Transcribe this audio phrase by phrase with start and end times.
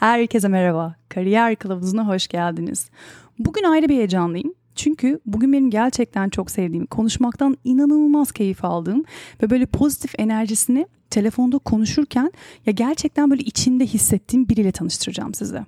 [0.00, 0.94] Herkese merhaba.
[1.08, 2.90] Kariyer Kılavuzu'na hoş geldiniz.
[3.38, 4.54] Bugün ayrı bir heyecanlıyım.
[4.74, 9.04] Çünkü bugün benim gerçekten çok sevdiğim, konuşmaktan inanılmaz keyif aldığım
[9.42, 12.32] ve böyle pozitif enerjisini telefonda konuşurken
[12.66, 15.64] ya gerçekten böyle içinde hissettiğim biriyle tanıştıracağım size.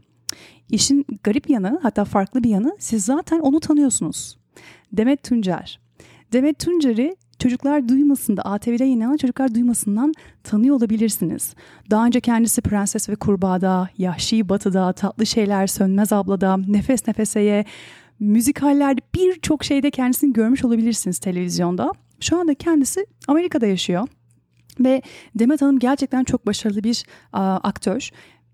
[0.68, 4.38] İşin garip yanı hatta farklı bir yanı siz zaten onu tanıyorsunuz.
[4.92, 5.80] Demet Tuncer.
[6.32, 10.12] Demet Tuncer'i Çocuklar Duymasın da ATV'de yayınlanan Çocuklar Duymasın'dan
[10.44, 11.54] tanıyor olabilirsiniz.
[11.90, 17.64] Daha önce kendisi Prenses ve Kurbağa'da, Yahşi Batı'da, Tatlı Şeyler, Sönmez Abla'da, Nefes Nefese'ye,
[18.20, 21.92] müzikallerde birçok şeyde kendisini görmüş olabilirsiniz televizyonda.
[22.20, 24.08] Şu anda kendisi Amerika'da yaşıyor.
[24.80, 25.02] Ve
[25.34, 28.10] Demet Hanım gerçekten çok başarılı bir a, aktör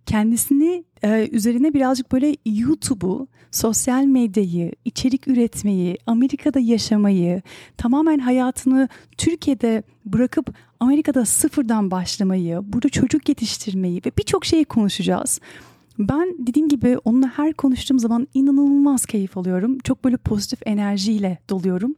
[0.09, 7.43] kendisini e, üzerine birazcık böyle YouTube'u, sosyal medyayı, içerik üretmeyi, Amerika'da yaşamayı,
[7.77, 15.41] tamamen hayatını Türkiye'de bırakıp Amerika'da sıfırdan başlamayı, burada çocuk yetiştirmeyi ve birçok şeyi konuşacağız.
[15.99, 19.79] Ben dediğim gibi onunla her konuştuğum zaman inanılmaz keyif alıyorum.
[19.79, 21.95] Çok böyle pozitif enerjiyle doluyorum.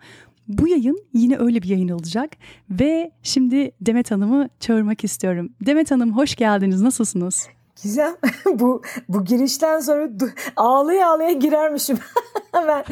[0.48, 2.30] Bu yayın yine öyle bir yayın olacak
[2.70, 5.52] ve şimdi Demet Hanım'ı çağırmak istiyorum.
[5.66, 6.80] Demet Hanım hoş geldiniz.
[6.82, 7.48] Nasılsınız?
[7.82, 8.16] Gizem
[8.54, 10.10] bu bu girişten sonra
[10.56, 11.98] ağlaya ağlaya girermişim.
[12.54, 12.84] ben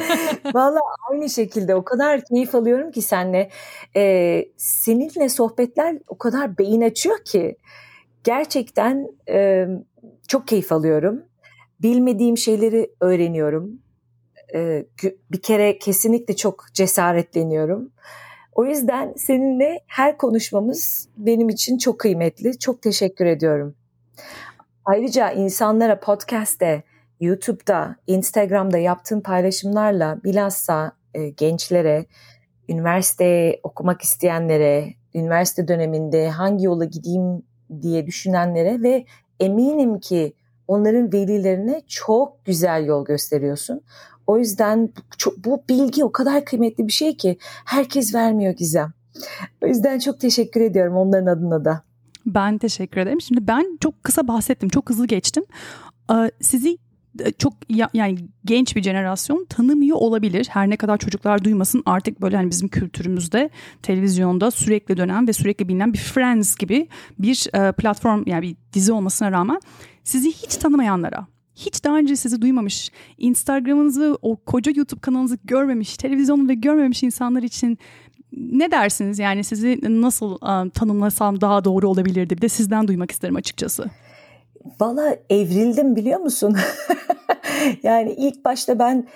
[0.53, 0.79] valla
[1.11, 3.49] aynı şekilde o kadar keyif alıyorum ki senle.
[3.95, 7.57] Ee, seninle sohbetler o kadar beyin açıyor ki
[8.23, 9.67] gerçekten e,
[10.27, 11.23] çok keyif alıyorum.
[11.81, 13.81] Bilmediğim şeyleri öğreniyorum.
[14.53, 14.85] Ee,
[15.31, 17.91] bir kere kesinlikle çok cesaretleniyorum.
[18.55, 22.59] O yüzden seninle her konuşmamız benim için çok kıymetli.
[22.59, 23.75] Çok teşekkür ediyorum.
[24.85, 26.83] Ayrıca insanlara podcast'te,
[27.19, 32.05] YouTube'da, Instagram'da yaptığın paylaşımlarla bilhassa e, gençlere,
[32.69, 37.43] üniversite okumak isteyenlere, üniversite döneminde hangi yola gideyim
[37.81, 39.05] diye düşünenlere ve
[39.39, 40.33] eminim ki
[40.67, 43.81] onların velilerine çok güzel yol gösteriyorsun.
[44.27, 48.93] O yüzden çok, bu bilgi o kadar kıymetli bir şey ki herkes vermiyor Gizem.
[49.63, 51.88] O yüzden çok teşekkür ediyorum onların adına da.
[52.35, 53.21] Ben teşekkür ederim.
[53.21, 55.43] Şimdi ben çok kısa bahsettim, çok hızlı geçtim.
[56.11, 56.77] Ee, sizi
[57.19, 57.53] e, çok
[57.93, 60.47] yani genç bir jenerasyon tanımıyor olabilir.
[60.49, 63.49] Her ne kadar çocuklar duymasın artık böyle hani bizim kültürümüzde
[63.83, 66.87] televizyonda sürekli dönen ve sürekli bilinen bir Friends gibi
[67.19, 69.59] bir e, platform yani bir dizi olmasına rağmen
[70.03, 71.27] sizi hiç tanımayanlara
[71.65, 77.77] hiç daha önce sizi duymamış, Instagram'ınızı, o koca YouTube kanalınızı görmemiş, televizyonda görmemiş insanlar için
[78.31, 83.35] ne dersiniz yani sizi nasıl um, tanımlasam daha doğru olabilirdi bir de sizden duymak isterim
[83.35, 83.85] açıkçası.
[84.79, 86.57] Valla evrildim biliyor musun?
[87.83, 89.07] yani ilk başta ben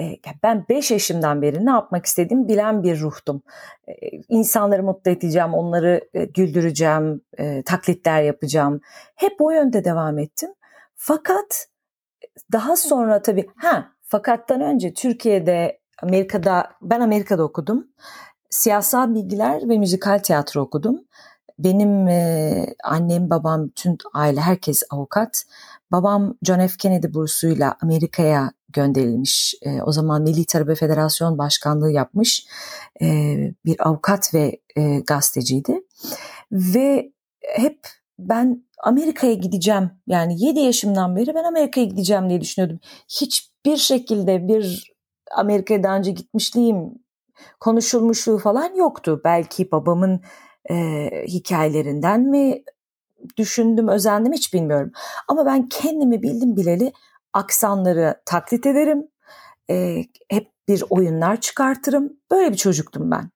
[0.00, 0.04] e,
[0.42, 3.42] ben 5 yaşımdan beri ne yapmak istediğimi bilen bir ruhtum.
[3.88, 3.92] E,
[4.28, 7.20] insanları mutlu edeceğim, onları e, güldüreceğim,
[7.66, 8.80] taklitler yapacağım.
[9.16, 10.50] Hep o yönde devam ettim.
[10.94, 11.68] Fakat
[12.52, 17.88] daha sonra tabii ha fakattan önce Türkiye'de Amerika'da ben Amerika'da okudum
[18.50, 21.00] siyasal bilgiler ve müzikal tiyatro okudum.
[21.58, 25.44] Benim e, annem, babam, bütün aile herkes avukat.
[25.92, 26.76] Babam John F.
[26.78, 29.54] Kennedy bursuyla Amerika'ya gönderilmiş.
[29.62, 32.46] E, o zaman Milli Tarabe Federasyon Başkanlığı yapmış
[33.02, 33.06] e,
[33.64, 35.80] bir avukat ve e, gazeteciydi.
[36.52, 42.80] Ve hep ben Amerika'ya gideceğim yani 7 yaşımdan beri ben Amerika'ya gideceğim diye düşünüyordum.
[43.08, 44.92] Hiçbir şekilde bir
[45.36, 47.05] Amerika'ya daha önce gitmişliğim
[47.60, 49.20] konuşulmuşluğu falan yoktu.
[49.24, 50.20] Belki babamın
[50.70, 50.74] e,
[51.26, 52.64] hikayelerinden mi
[53.36, 54.92] düşündüm, özendim hiç bilmiyorum.
[55.28, 56.92] Ama ben kendimi bildim bileli
[57.32, 59.08] aksanları taklit ederim.
[59.70, 59.96] E,
[60.28, 62.12] hep bir oyunlar çıkartırım.
[62.30, 63.30] Böyle bir çocuktum ben.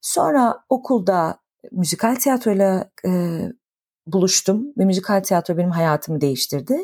[0.00, 1.38] Sonra okulda
[1.72, 3.40] müzikal tiyatroyla e,
[4.06, 6.78] buluştum ve müzikal tiyatro benim hayatımı değiştirdi.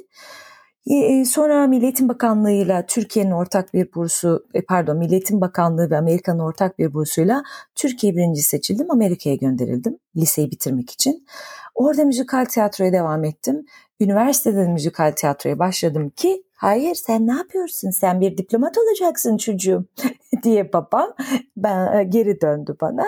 [0.87, 6.39] E, sonra Milliyetin Bakanlığı ile Türkiye'nin ortak bir bursu, e, pardon Milliyetin Bakanlığı ve Amerika'nın
[6.39, 7.43] ortak bir bursuyla
[7.75, 8.91] Türkiye birinci seçildim.
[8.91, 11.27] Amerika'ya gönderildim liseyi bitirmek için.
[11.75, 13.67] Orada müzikal tiyatroya devam ettim.
[14.01, 19.85] Üniversitede müzikal tiyatroya başladım ki hayır sen ne yapıyorsun sen bir diplomat olacaksın çocuğum
[20.43, 21.15] diye babam
[21.57, 23.07] ben, e, geri döndü bana.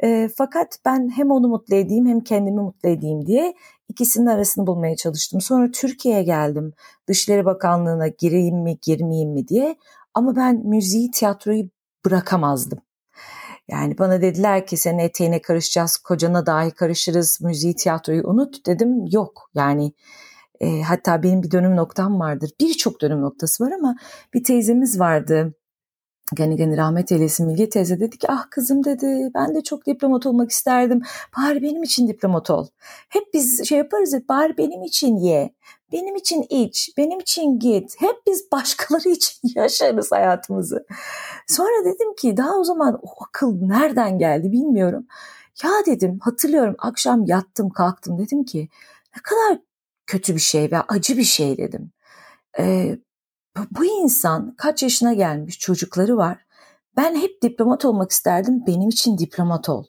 [0.00, 3.54] E, fakat ben hem onu mutlu edeyim hem kendimi mutlu edeyim diye
[3.88, 5.40] ikisinin arasını bulmaya çalıştım.
[5.40, 6.72] Sonra Türkiye'ye geldim.
[7.08, 9.76] Dışişleri Bakanlığı'na gireyim mi girmeyeyim mi diye.
[10.14, 11.64] Ama ben müziği, tiyatroyu
[12.04, 12.78] bırakamazdım.
[13.68, 18.66] Yani bana dediler ki senin eteğine karışacağız, kocana dahi karışırız, müziği, tiyatroyu unut.
[18.66, 19.92] Dedim yok yani
[20.60, 22.50] e, hatta benim bir dönüm noktam vardır.
[22.60, 23.96] Birçok dönüm noktası var ama
[24.34, 25.54] bir teyzemiz vardı.
[26.32, 30.26] Gani Gani rahmet eylesin Milge teyze dedi ki ah kızım dedi ben de çok diplomat
[30.26, 31.02] olmak isterdim.
[31.38, 32.66] Bari benim için diplomat ol.
[33.08, 35.54] Hep biz şey yaparız ya bari benim için ye.
[35.92, 37.94] Benim için iç, benim için git.
[37.98, 40.86] Hep biz başkaları için yaşarız hayatımızı.
[41.46, 45.06] Sonra dedim ki daha o zaman o akıl nereden geldi bilmiyorum.
[45.64, 48.68] Ya dedim hatırlıyorum akşam yattım kalktım dedim ki
[49.16, 49.58] ne kadar
[50.06, 51.92] kötü bir şey ve acı bir şey dedim.
[52.58, 52.98] Ee,
[53.70, 56.46] bu insan kaç yaşına gelmiş çocukları var.
[56.96, 59.84] Ben hep diplomat olmak isterdim benim için diplomat ol.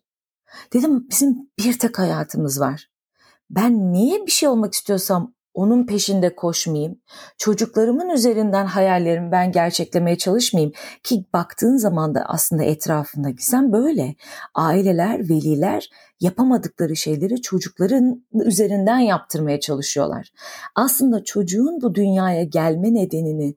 [0.74, 2.90] Dedim bizim bir tek hayatımız var.
[3.50, 7.02] Ben niye bir şey olmak istiyorsam onun peşinde koşmayayım.
[7.38, 10.74] Çocuklarımın üzerinden hayallerimi ben gerçeklemeye çalışmayayım.
[11.04, 14.16] Ki baktığın zaman da aslında etrafında gizem böyle.
[14.54, 15.90] Aileler, veliler
[16.20, 20.32] yapamadıkları şeyleri çocukların üzerinden yaptırmaya çalışıyorlar.
[20.76, 23.56] Aslında çocuğun bu dünyaya gelme nedenini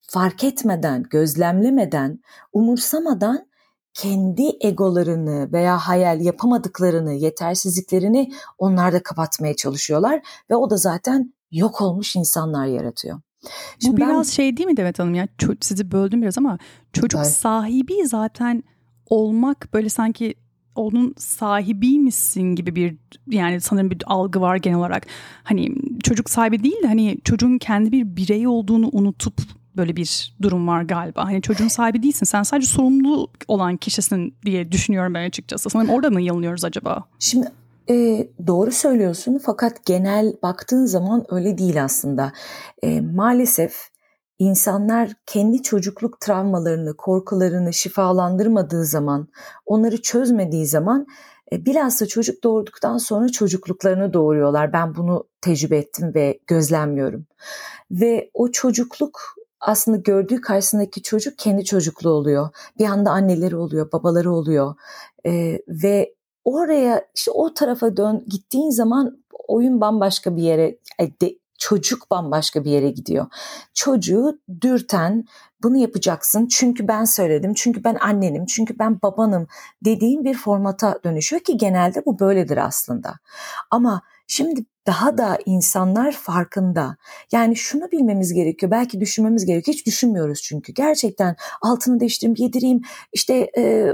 [0.00, 2.20] fark etmeden, gözlemlemeden,
[2.52, 3.48] umursamadan
[3.94, 11.80] kendi egolarını veya hayal yapamadıklarını, yetersizliklerini onlar da kapatmaya çalışıyorlar ve o da zaten yok
[11.80, 13.20] olmuş insanlar yaratıyor.
[13.82, 15.28] Şimdi Bu biraz ben, şey değil mi Demet Hanım ya
[15.60, 16.58] sizi böldüm biraz ama
[16.92, 17.32] çocuk evet.
[17.32, 18.62] sahibi zaten
[19.06, 20.34] olmak böyle sanki
[20.74, 22.96] onun sahibiymişsin gibi bir
[23.30, 25.06] yani sanırım bir algı var genel olarak.
[25.42, 29.40] Hani çocuk sahibi değil de hani çocuğun kendi bir birey olduğunu unutup
[29.76, 31.24] böyle bir durum var galiba.
[31.24, 32.26] Hani çocuğun sahibi değilsin.
[32.26, 35.70] Sen sadece sorumlu olan kişisin diye düşünüyorum ben açıkçası.
[35.70, 37.04] Sanırım orada mı yanılıyoruz acaba?
[37.18, 37.52] Şimdi
[37.90, 42.32] e, doğru söylüyorsun fakat genel baktığın zaman öyle değil aslında.
[42.82, 43.88] E, maalesef
[44.38, 49.28] insanlar kendi çocukluk travmalarını, korkularını şifalandırmadığı zaman,
[49.66, 51.06] onları çözmediği zaman
[51.52, 54.72] e, bilhassa çocuk doğurduktan sonra çocukluklarını doğuruyorlar.
[54.72, 57.26] Ben bunu tecrübe ettim ve gözlemliyorum.
[57.90, 59.20] Ve o çocukluk
[59.60, 62.48] aslında gördüğü karşısındaki çocuk kendi çocukluğu oluyor.
[62.78, 64.74] Bir anda anneleri oluyor, babaları oluyor.
[65.26, 66.14] Ee, ve
[66.44, 70.78] oraya işte o tarafa dön gittiğin zaman oyun bambaşka bir yere
[71.58, 73.26] çocuk bambaşka bir yere gidiyor.
[73.74, 75.24] Çocuğu dürten
[75.62, 79.46] bunu yapacaksın çünkü ben söyledim, çünkü ben annenim, çünkü ben babanım
[79.84, 83.14] dediğin bir formata dönüşüyor ki genelde bu böyledir aslında.
[83.70, 86.96] Ama şimdi daha da insanlar farkında.
[87.32, 88.72] Yani şunu bilmemiz gerekiyor.
[88.72, 89.76] Belki düşünmemiz gerekiyor.
[89.76, 90.72] Hiç düşünmüyoruz çünkü.
[90.72, 92.80] Gerçekten altını değiştireyim, yedireyim.
[93.12, 93.92] İşte e,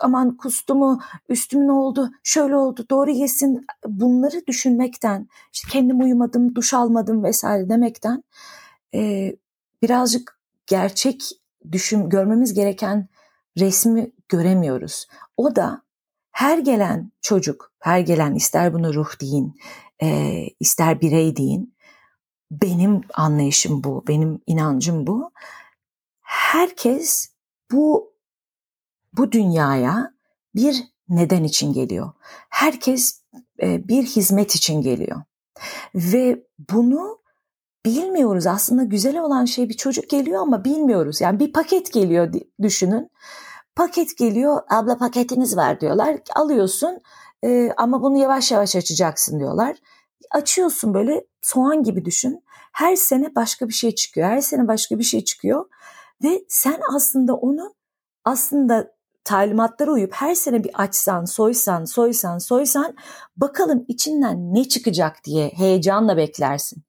[0.00, 3.66] aman kustu mu, üstüm ne oldu, şöyle oldu, doğru yesin.
[3.86, 8.22] Bunları düşünmekten, işte kendim uyumadım, duş almadım vesaire demekten
[8.94, 9.32] e,
[9.82, 11.30] birazcık gerçek
[11.72, 13.08] düşün, görmemiz gereken
[13.58, 15.06] resmi göremiyoruz.
[15.36, 15.83] O da
[16.34, 19.54] her gelen çocuk, her gelen ister bunu ruh deyin,
[20.02, 21.74] e, ister birey deyin.
[22.50, 25.30] Benim anlayışım bu, benim inancım bu.
[26.20, 27.28] Herkes
[27.72, 28.14] bu
[29.12, 30.14] bu dünyaya
[30.54, 32.12] bir neden için geliyor.
[32.48, 33.22] Herkes
[33.62, 35.22] e, bir hizmet için geliyor.
[35.94, 37.18] Ve bunu
[37.86, 38.46] bilmiyoruz.
[38.46, 41.20] Aslında güzel olan şey bir çocuk geliyor ama bilmiyoruz.
[41.20, 42.32] Yani bir paket geliyor
[42.62, 43.10] düşünün.
[43.76, 46.16] Paket geliyor, abla paketiniz var diyorlar.
[46.34, 47.00] Alıyorsun
[47.44, 49.76] e, ama bunu yavaş yavaş açacaksın diyorlar.
[50.30, 52.44] Açıyorsun böyle soğan gibi düşün.
[52.72, 54.28] Her sene başka bir şey çıkıyor.
[54.28, 55.64] Her sene başka bir şey çıkıyor.
[56.22, 57.74] Ve sen aslında onu
[58.24, 58.94] aslında
[59.24, 62.96] talimatlara uyup her sene bir açsan, soysan, soysan, soysan
[63.36, 66.84] bakalım içinden ne çıkacak diye heyecanla beklersin.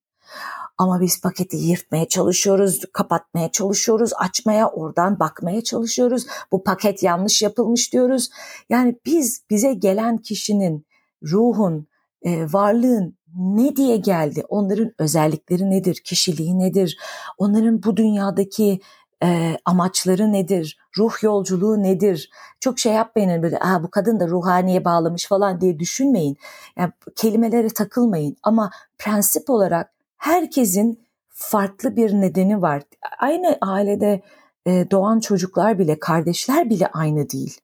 [0.77, 6.25] Ama biz paketi yırtmaya çalışıyoruz, kapatmaya çalışıyoruz, açmaya, oradan bakmaya çalışıyoruz.
[6.51, 8.29] Bu paket yanlış yapılmış diyoruz.
[8.69, 10.85] Yani biz bize gelen kişinin,
[11.23, 11.87] ruhun,
[12.21, 14.43] e, varlığın ne diye geldi?
[14.49, 16.01] Onların özellikleri nedir?
[16.05, 16.97] Kişiliği nedir?
[17.37, 18.79] Onların bu dünyadaki
[19.23, 20.77] e, amaçları nedir?
[20.97, 22.29] Ruh yolculuğu nedir?
[22.59, 26.37] Çok şey yapmayın böyle Aa, bu kadın da ruhaniye bağlamış falan diye düşünmeyin.
[26.77, 29.94] Yani kelimelere takılmayın ama prensip olarak
[30.25, 32.83] herkesin farklı bir nedeni var.
[33.19, 34.21] Aynı ailede
[34.67, 37.57] e, doğan çocuklar bile, kardeşler bile aynı değil.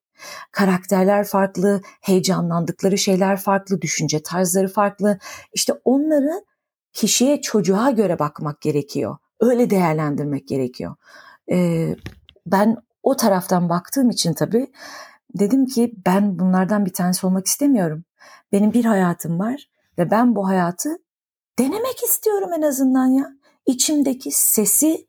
[0.52, 5.18] Karakterler farklı, heyecanlandıkları şeyler farklı, düşünce tarzları farklı.
[5.54, 6.46] İşte onları
[6.94, 9.18] kişiye, çocuğa göre bakmak gerekiyor.
[9.40, 10.96] Öyle değerlendirmek gerekiyor.
[11.52, 11.96] Ee,
[12.46, 14.68] ben o taraftan baktığım için tabii
[15.40, 18.04] dedim ki ben bunlardan bir tanesi olmak istemiyorum.
[18.52, 20.98] Benim bir hayatım var ve ben bu hayatı
[21.62, 23.32] denemek istiyorum en azından ya.
[23.66, 25.08] İçimdeki sesi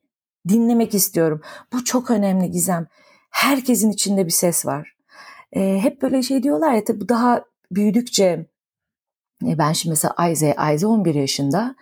[0.49, 1.41] dinlemek istiyorum.
[1.73, 2.87] Bu çok önemli Gizem.
[3.31, 4.97] Herkesin içinde bir ses var.
[5.53, 8.47] Ee, hep böyle şey diyorlar ya tabii daha büyüdükçe
[9.47, 11.75] e, ben şimdi mesela Ayze, Ayze 11 yaşında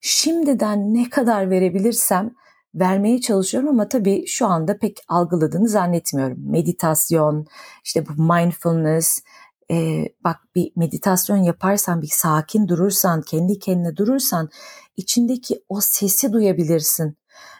[0.00, 2.34] şimdiden ne kadar verebilirsem
[2.74, 6.38] vermeye çalışıyorum ama tabii şu anda pek algıladığını zannetmiyorum.
[6.50, 7.46] Meditasyon,
[7.84, 9.22] işte bu mindfulness,
[9.70, 14.48] e, bak bir meditasyon yaparsan, bir sakin durursan, kendi kendine durursan
[14.96, 17.16] içindeki o sesi duyabilirsin.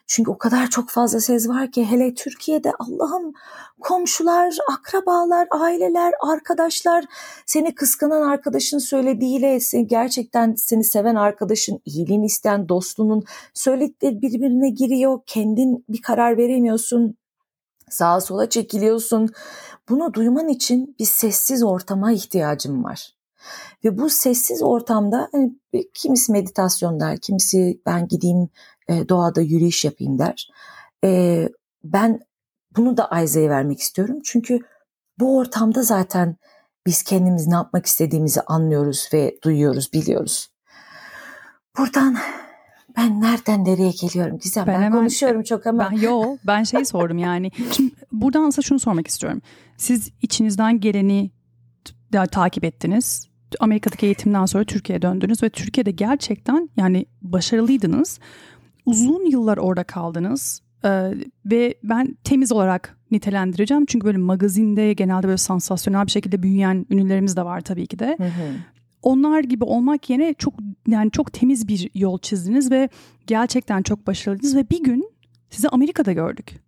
[0.07, 3.33] Çünkü o kadar çok fazla ses var ki hele Türkiye'de Allah'ım
[3.81, 7.05] komşular, akrabalar, aileler, arkadaşlar,
[7.47, 13.25] seni kıskanan arkadaşın söylediğiyle seni, gerçekten seni seven arkadaşın, iyiliğini isteyen dostunun
[13.55, 15.21] söyledikleri birbirine giriyor.
[15.27, 17.17] Kendin bir karar veremiyorsun.
[17.91, 19.29] Sağa sola çekiliyorsun.
[19.89, 23.15] Bunu duyman için bir sessiz ortama ihtiyacım var.
[23.85, 25.53] Ve bu sessiz ortamda hani,
[25.95, 28.49] kimisi meditasyon der, kimisi ben gideyim
[28.89, 30.49] e, doğada yürüyüş yapayım der.
[31.05, 31.49] E,
[31.85, 32.21] ben
[32.77, 34.19] bunu da Ayza'ya vermek istiyorum.
[34.25, 34.61] Çünkü
[35.19, 36.37] bu ortamda zaten
[36.87, 40.51] biz kendimiz ne yapmak istediğimizi anlıyoruz ve duyuyoruz, biliyoruz.
[41.79, 42.17] Buradan
[42.97, 44.67] ben nereden nereye geliyorum Gizem?
[44.67, 45.91] Ben, ben hemen, konuşuyorum çok ama.
[45.91, 47.51] Ben, yo ben şeyi sordum yani.
[47.73, 49.43] Şimdi buradan aslında şunu sormak istiyorum.
[49.77, 51.31] Siz içinizden geleni
[52.13, 53.29] da, takip ettiniz.
[53.61, 58.19] Amerika'daki eğitimden sonra Türkiye'ye döndünüz ve Türkiye'de gerçekten yani başarılıydınız.
[58.87, 61.15] Uzun yıllar orada kaldınız ee,
[61.47, 63.87] ve ben temiz olarak nitelendireceğim.
[63.87, 68.17] Çünkü böyle magazinde genelde böyle sansasyonel bir şekilde büyüyen ünlülerimiz de var tabii ki de.
[68.19, 68.55] Hı hı.
[69.03, 70.55] Onlar gibi olmak yerine çok
[70.89, 72.89] yani çok temiz bir yol çizdiniz ve
[73.27, 75.11] gerçekten çok başarılıydınız ve bir gün
[75.51, 76.61] sizi Amerika'da gördük.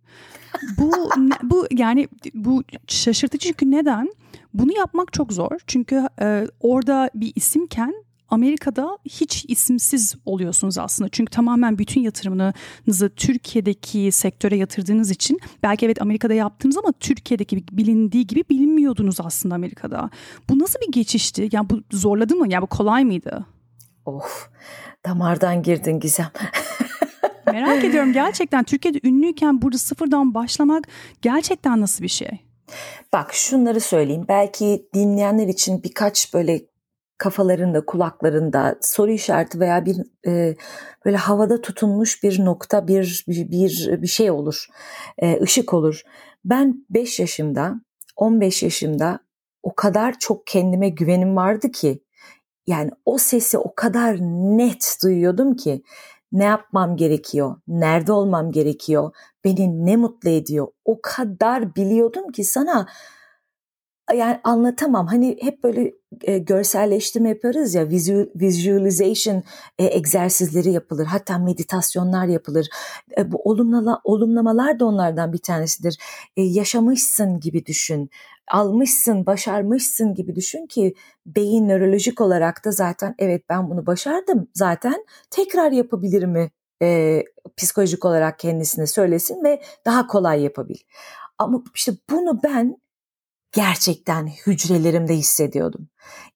[0.77, 1.09] Bu
[1.43, 4.09] bu yani bu şaşırtıcı çünkü neden?
[4.53, 5.51] Bunu yapmak çok zor.
[5.67, 7.93] Çünkü e, orada bir isimken
[8.31, 11.09] Amerika'da hiç isimsiz oluyorsunuz aslında.
[11.09, 18.27] Çünkü tamamen bütün yatırımınızı Türkiye'deki sektöre yatırdığınız için belki evet Amerika'da yaptınız ama Türkiye'deki bilindiği
[18.27, 20.09] gibi bilinmiyordunuz aslında Amerika'da.
[20.49, 21.49] Bu nasıl bir geçişti?
[21.51, 22.45] Yani bu zorladı mı?
[22.49, 23.45] Yani bu kolay mıydı?
[24.05, 24.49] Of
[25.05, 26.29] damardan girdin Gizem.
[27.45, 30.87] Merak ediyorum gerçekten Türkiye'de ünlüyken burada sıfırdan başlamak
[31.21, 32.29] gerçekten nasıl bir şey?
[33.13, 34.25] Bak şunları söyleyeyim.
[34.27, 36.61] Belki dinleyenler için birkaç böyle
[37.17, 40.55] kafalarında, kulaklarında soru işareti veya bir e,
[41.05, 43.51] böyle havada tutunmuş bir nokta, bir bir
[44.01, 44.67] bir şey olur.
[45.17, 46.01] E, ışık olur.
[46.45, 47.75] Ben 5 yaşımda,
[48.15, 49.19] 15 yaşımda
[49.63, 52.03] o kadar çok kendime güvenim vardı ki
[52.67, 54.17] yani o sesi o kadar
[54.57, 55.83] net duyuyordum ki
[56.31, 59.11] ne yapmam gerekiyor, nerede olmam gerekiyor,
[59.43, 60.67] beni ne mutlu ediyor.
[60.85, 62.87] O kadar biliyordum ki sana
[64.13, 65.07] yani anlatamam.
[65.07, 67.89] Hani hep böyle e, görselleştirme yaparız ya
[68.35, 69.43] visualization
[69.79, 71.05] e, egzersizleri yapılır.
[71.05, 72.67] Hatta meditasyonlar yapılır.
[73.17, 75.97] E, bu olumlama, olumlamalar da onlardan bir tanesidir.
[76.37, 78.09] E, yaşamışsın gibi düşün.
[78.51, 80.93] Almışsın, başarmışsın gibi düşün ki
[81.25, 87.23] beyin nörolojik olarak da zaten evet ben bunu başardım zaten tekrar yapabilir mi e,
[87.57, 90.75] psikolojik olarak kendisine söylesin ve daha kolay yapabil.
[91.37, 92.77] Ama işte bunu ben
[93.51, 95.87] gerçekten hücrelerimde hissediyordum.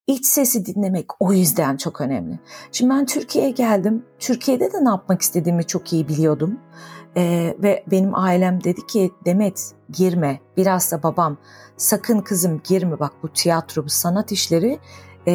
[0.08, 2.40] İç sesi dinlemek o yüzden çok önemli.
[2.72, 4.06] Şimdi ben Türkiye'ye geldim.
[4.20, 6.60] Türkiye'de de ne yapmak istediğimi çok iyi biliyordum.
[7.18, 10.40] Ee, ve benim ailem dedi ki Demet girme.
[10.58, 11.38] Biraz da babam
[11.78, 13.00] sakın kızım girme.
[13.00, 14.80] Bak bu tiyatro, bu sanat işleri
[15.28, 15.34] e,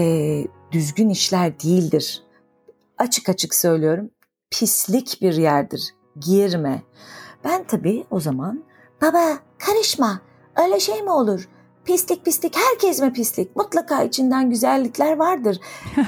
[0.73, 2.23] düzgün işler değildir.
[2.99, 4.11] Açık açık söylüyorum.
[4.51, 5.95] Pislik bir yerdir.
[6.17, 6.83] Girme.
[7.45, 8.65] Ben tabii o zaman
[9.03, 10.21] baba karışma
[10.57, 11.49] öyle şey mi olur?
[11.85, 13.57] pislik pislik herkes mi pislik?
[13.57, 15.61] Mutlaka içinden güzellikler vardır.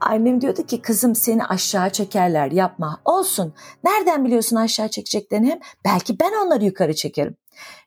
[0.00, 3.00] Annem diyordu ki kızım seni aşağı çekerler yapma.
[3.04, 3.54] Olsun.
[3.84, 5.58] Nereden biliyorsun aşağı çekeceklerini hem?
[5.84, 7.36] Belki ben onları yukarı çekerim.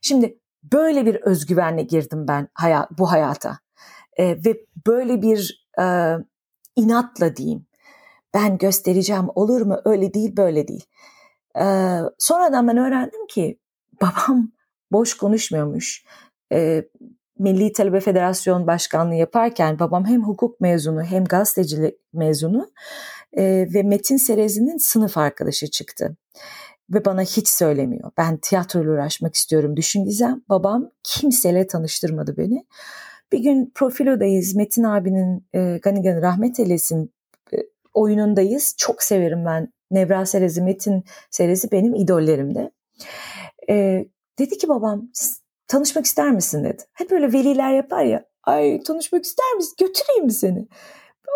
[0.01, 0.39] Şimdi
[0.74, 3.60] böyle bir özgüvenle girdim ben hayat, bu hayata.
[4.17, 6.15] Ee, ve böyle bir e,
[6.75, 7.65] inatla diyeyim.
[8.34, 9.82] Ben göstereceğim olur mu?
[9.86, 10.86] Öyle değil böyle değil.
[11.60, 13.60] Ee, sonradan ben öğrendim ki
[14.01, 14.51] babam
[14.91, 16.05] boş konuşmuyormuş
[16.53, 16.84] e,
[17.43, 22.71] Milli Talebe Federasyon Başkanlığı yaparken babam hem hukuk mezunu hem gazetecilik mezunu
[23.33, 26.17] e, ve Metin Serezi'nin sınıf arkadaşı çıktı.
[26.89, 28.12] Ve bana hiç söylemiyor.
[28.17, 30.09] Ben tiyatroyla uğraşmak istiyorum düşün.
[30.50, 32.65] Babam kimseyle tanıştırmadı beni.
[33.31, 34.55] Bir gün profilodayız.
[34.55, 37.13] Metin abinin e, Ganigan rahmet eylesin
[37.53, 37.57] e,
[37.93, 38.75] oyunundayız.
[38.77, 39.73] Çok severim ben.
[39.91, 42.71] Nevra Serezi, Metin Serezi benim idollerimde.
[43.69, 44.05] E,
[44.39, 45.09] dedi ki babam
[45.67, 46.84] tanışmak ister misin dedi.
[46.93, 48.25] Hep böyle veliler yapar ya.
[48.43, 49.75] Ay tanışmak ister misin?
[49.79, 50.67] Götüreyim mi seni?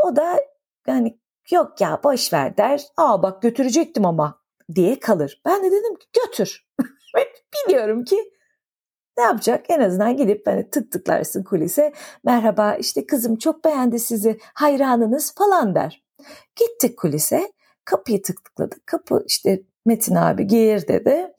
[0.06, 0.40] O da
[0.88, 1.20] yani
[1.52, 2.82] yok ya boş ver der.
[2.98, 4.42] Aa bak götürecektim ama
[4.76, 5.42] diye kalır.
[5.46, 6.68] Ben de dedim ki götür.
[7.68, 8.32] Biliyorum ki
[9.18, 9.66] ne yapacak?
[9.70, 11.94] En azından gidip hani tık tıklarsın kulise.
[12.24, 16.04] Merhaba işte kızım çok beğendi sizi hayranınız falan der.
[16.56, 17.52] Gittik kulise
[17.86, 18.88] kapıyı tık tıkladık.
[18.88, 21.34] Kapı işte Metin abi gir dedi.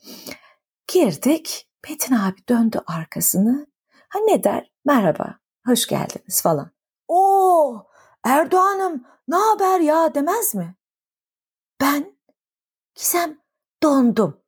[0.92, 1.67] Girdik.
[1.88, 3.66] Metin abi döndü arkasını.
[4.08, 4.72] Ha ne der?
[4.84, 6.70] Merhaba, hoş geldiniz falan.
[7.08, 7.86] Oo,
[8.24, 10.74] Erdoğan'ım ne haber ya demez mi?
[11.80, 12.18] Ben
[12.94, 13.38] Gizem
[13.82, 14.40] dondum.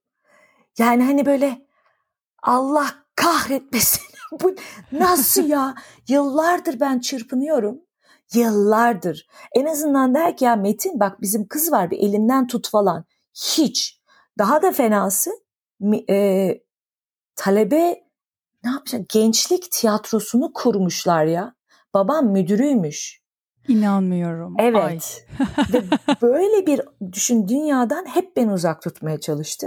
[0.78, 1.66] Yani hani böyle
[2.42, 4.02] Allah kahretmesin.
[4.42, 4.54] Bu
[4.92, 5.74] nasıl ya?
[6.08, 7.80] Yıllardır ben çırpınıyorum.
[8.34, 9.26] Yıllardır.
[9.54, 13.04] En azından der ki ya Metin bak bizim kız var bir elinden tut falan.
[13.34, 14.00] Hiç.
[14.38, 15.30] Daha da fenası
[17.40, 18.02] talebe
[18.64, 19.08] ne yapacak?
[19.08, 21.54] Gençlik tiyatrosunu kurmuşlar ya.
[21.94, 23.20] Babam müdürüymüş.
[23.68, 24.54] İnanmıyorum.
[24.58, 25.26] Evet.
[25.72, 25.82] Ve
[26.22, 26.80] böyle bir
[27.12, 29.66] düşün dünyadan hep beni uzak tutmaya çalıştı.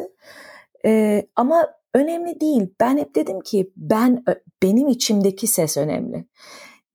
[0.86, 2.74] Ee, ama önemli değil.
[2.80, 4.24] Ben hep dedim ki ben
[4.64, 6.26] benim içimdeki ses önemli.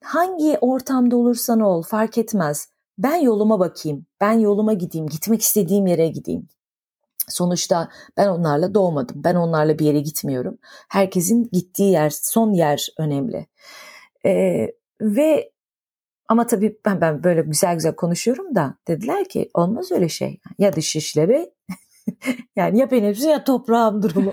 [0.05, 2.69] Hangi ortamda olursan ol fark etmez.
[2.99, 4.07] Ben yoluma bakayım.
[4.21, 5.07] Ben yoluma gideyim.
[5.07, 6.49] Gitmek istediğim yere gideyim.
[7.29, 9.25] Sonuçta ben onlarla doğmadım.
[9.25, 10.59] Ben onlarla bir yere gitmiyorum.
[10.89, 13.47] Herkesin gittiği yer, son yer önemli.
[14.27, 14.69] Ee,
[15.01, 15.53] ve
[16.29, 20.41] ama tabii ben, ben böyle güzel güzel konuşuyorum da dediler ki olmaz öyle şey.
[20.59, 21.53] Ya dış işleri
[22.57, 24.33] yani ya benim ya toprağım durumu.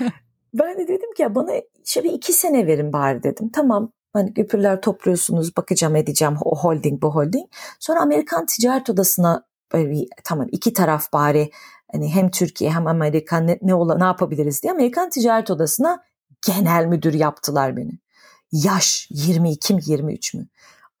[0.54, 1.52] ben de dedim ki ya bana
[1.84, 3.50] şöyle iki sene verin bari dedim.
[3.52, 7.46] Tamam hani güpürler topluyorsunuz bakacağım edeceğim o holding bu holding.
[7.80, 11.50] Sonra Amerikan Ticaret Odası'na böyle bir, tamam iki taraf bari
[11.92, 16.04] hani hem Türkiye hem Amerika ne, ne, ola, ne yapabiliriz diye Amerikan Ticaret Odası'na
[16.46, 17.98] genel müdür yaptılar beni.
[18.52, 20.46] Yaş 22 mi 23 mü?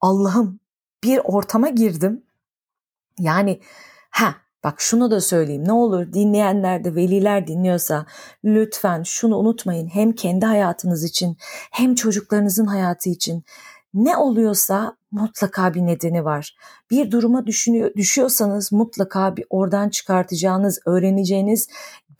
[0.00, 0.60] Allah'ım
[1.04, 2.22] bir ortama girdim.
[3.18, 3.60] Yani
[4.10, 4.34] ha
[4.64, 8.06] bak şunu da söyleyeyim ne olur dinleyenler de veliler dinliyorsa
[8.44, 11.36] lütfen şunu unutmayın hem kendi hayatınız için
[11.70, 13.44] hem çocuklarınızın hayatı için
[13.94, 16.56] ne oluyorsa mutlaka bir nedeni var.
[16.90, 21.68] Bir duruma düşünüyor, düşüyorsanız mutlaka bir oradan çıkartacağınız, öğreneceğiniz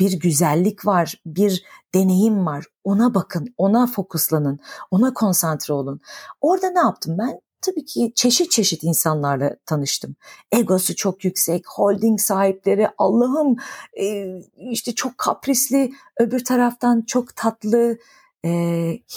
[0.01, 1.65] bir güzellik var, bir
[1.95, 2.65] deneyim var.
[2.85, 4.59] Ona bakın, ona fokuslanın,
[4.91, 6.01] ona konsantre olun.
[6.41, 7.41] Orada ne yaptım ben?
[7.63, 10.17] tabii ki çeşit çeşit insanlarla tanıştım.
[10.53, 13.57] Egosu çok yüksek, holding sahipleri, Allah'ım
[14.01, 17.99] e, işte çok kaprisli, öbür taraftan çok tatlı.
[18.45, 18.51] E,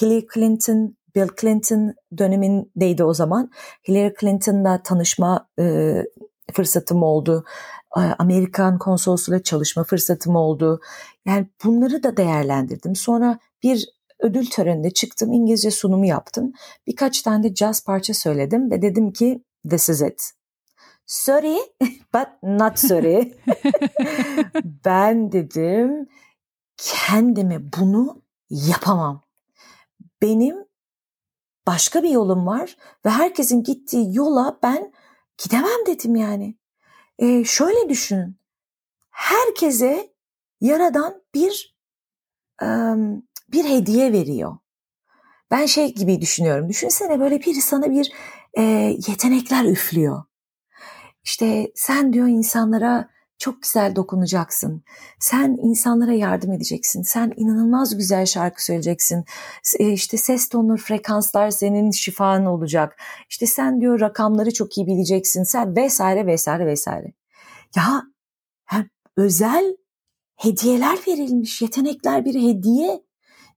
[0.02, 3.52] Hillary Clinton, Bill Clinton dönemindeydi o zaman.
[3.88, 5.96] Hillary Clinton'la tanışma e,
[6.54, 7.46] fırsatım oldu.
[8.20, 10.80] Amerikan konsolosluğuyla çalışma fırsatım oldu.
[11.26, 12.96] Yani bunları da değerlendirdim.
[12.96, 13.86] Sonra bir
[14.20, 16.54] ödül töreninde çıktım İngilizce sunumu yaptım.
[16.88, 20.32] Birkaç tane de jazz parça söyledim ve dedim ki this is it.
[21.06, 21.58] Sorry
[22.14, 23.34] but not sorry.
[24.86, 26.08] ben dedim
[26.78, 29.22] kendime bunu yapamam.
[30.22, 30.65] Benim
[31.68, 34.94] başka bir yolum var ve herkesin gittiği yola ben
[35.44, 36.58] gidemem dedim yani.
[37.20, 38.40] Ee, şöyle düşünün.
[39.10, 40.14] Herkese
[40.62, 41.78] yaradan bir
[42.62, 44.58] um, bir hediye veriyor.
[45.52, 46.70] Ben şey gibi düşünüyorum.
[46.70, 48.12] Düşünsene böyle biri sana bir
[48.58, 48.62] e,
[49.08, 50.24] yetenekler üflüyor.
[51.24, 54.84] İşte sen diyor insanlara çok güzel dokunacaksın.
[55.20, 57.02] Sen insanlara yardım edeceksin.
[57.02, 59.26] Sen inanılmaz güzel şarkı söyleyeceksin.
[59.80, 63.02] E, işte ses tonu, frekanslar senin şifan olacak.
[63.30, 65.44] İşte sen diyor rakamları çok iyi bileceksin.
[65.44, 67.14] Sen vesaire vesaire vesaire.
[67.76, 68.04] Ya
[68.66, 69.78] hem özel
[70.36, 71.62] hediyeler verilmiş.
[71.62, 73.02] Yetenekler bir hediye.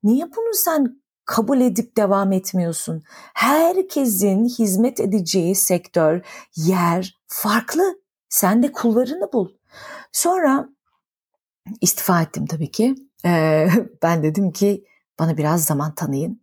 [0.03, 3.03] Niye bunu sen kabul edip devam etmiyorsun?
[3.35, 7.99] Herkesin hizmet edeceği sektör, yer farklı.
[8.29, 9.58] Sen de kullarını bul.
[10.12, 10.68] Sonra
[11.81, 12.94] istifa ettim tabii ki.
[13.25, 13.68] Ee,
[14.03, 14.85] ben dedim ki
[15.18, 16.42] bana biraz zaman tanıyın.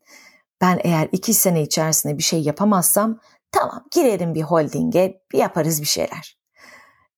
[0.61, 3.19] Ben eğer iki sene içerisinde bir şey yapamazsam
[3.51, 6.37] tamam girerim bir holdinge bir yaparız bir şeyler.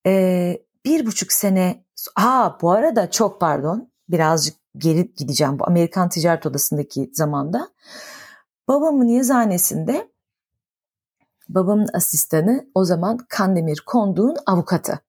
[0.05, 6.45] Ee, bir buçuk sene ha bu arada çok pardon birazcık geri gideceğim bu Amerikan Ticaret
[6.45, 7.69] Odası'ndaki zamanda.
[8.67, 10.11] Babamın yazanesinde
[11.49, 14.99] babamın asistanı o zaman Kandemir Konduğ'un avukatı.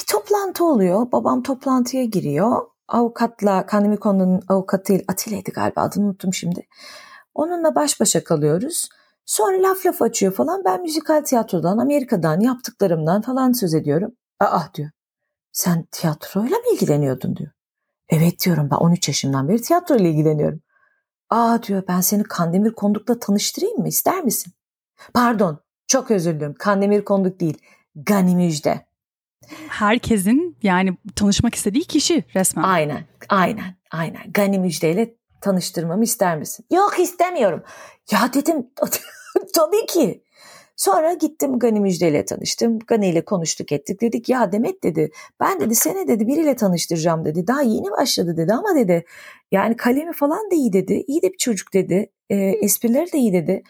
[0.00, 1.12] Bir toplantı oluyor.
[1.12, 2.66] Babam toplantıya giriyor.
[2.88, 6.66] Avukatla Kandemir Konduğ'un avukatı Atile'ydi galiba adını unuttum şimdi.
[7.34, 8.88] Onunla baş başa kalıyoruz.
[9.26, 10.64] Sonra laf laf açıyor falan.
[10.64, 14.12] Ben müzikal tiyatrodan, Amerika'dan yaptıklarımdan falan söz ediyorum.
[14.40, 14.90] Aa diyor.
[15.52, 17.50] Sen tiyatroyla mı ilgileniyordun diyor.
[18.08, 20.60] Evet diyorum ben 13 yaşımdan beri tiyatro ile ilgileniyorum.
[21.30, 24.52] Aa diyor ben seni Kandemir Konduk'la tanıştırayım mı ister misin?
[25.14, 27.58] Pardon çok özür dilerim Kandemir Konduk değil
[27.94, 28.89] Gani Müjde.
[29.68, 32.62] Herkesin yani tanışmak istediği kişi resmen.
[32.62, 36.66] Aynen aynen aynen Gani Müjde ile tanıştırmamı ister misin?
[36.72, 37.62] Yok istemiyorum.
[38.12, 38.66] Ya dedim
[39.54, 40.24] tabii ki.
[40.76, 42.78] Sonra gittim Gani Müjde ile tanıştım.
[42.78, 44.00] Gani ile konuştuk ettik.
[44.00, 45.10] Dedik ya Demet dedi
[45.40, 47.46] ben dedi seni dedi biriyle tanıştıracağım dedi.
[47.46, 49.04] Daha yeni başladı dedi ama dedi
[49.52, 51.04] yani kalemi falan da iyi dedi.
[51.06, 52.10] İyi de bir çocuk dedi.
[52.30, 53.62] E, esprileri de iyi dedi.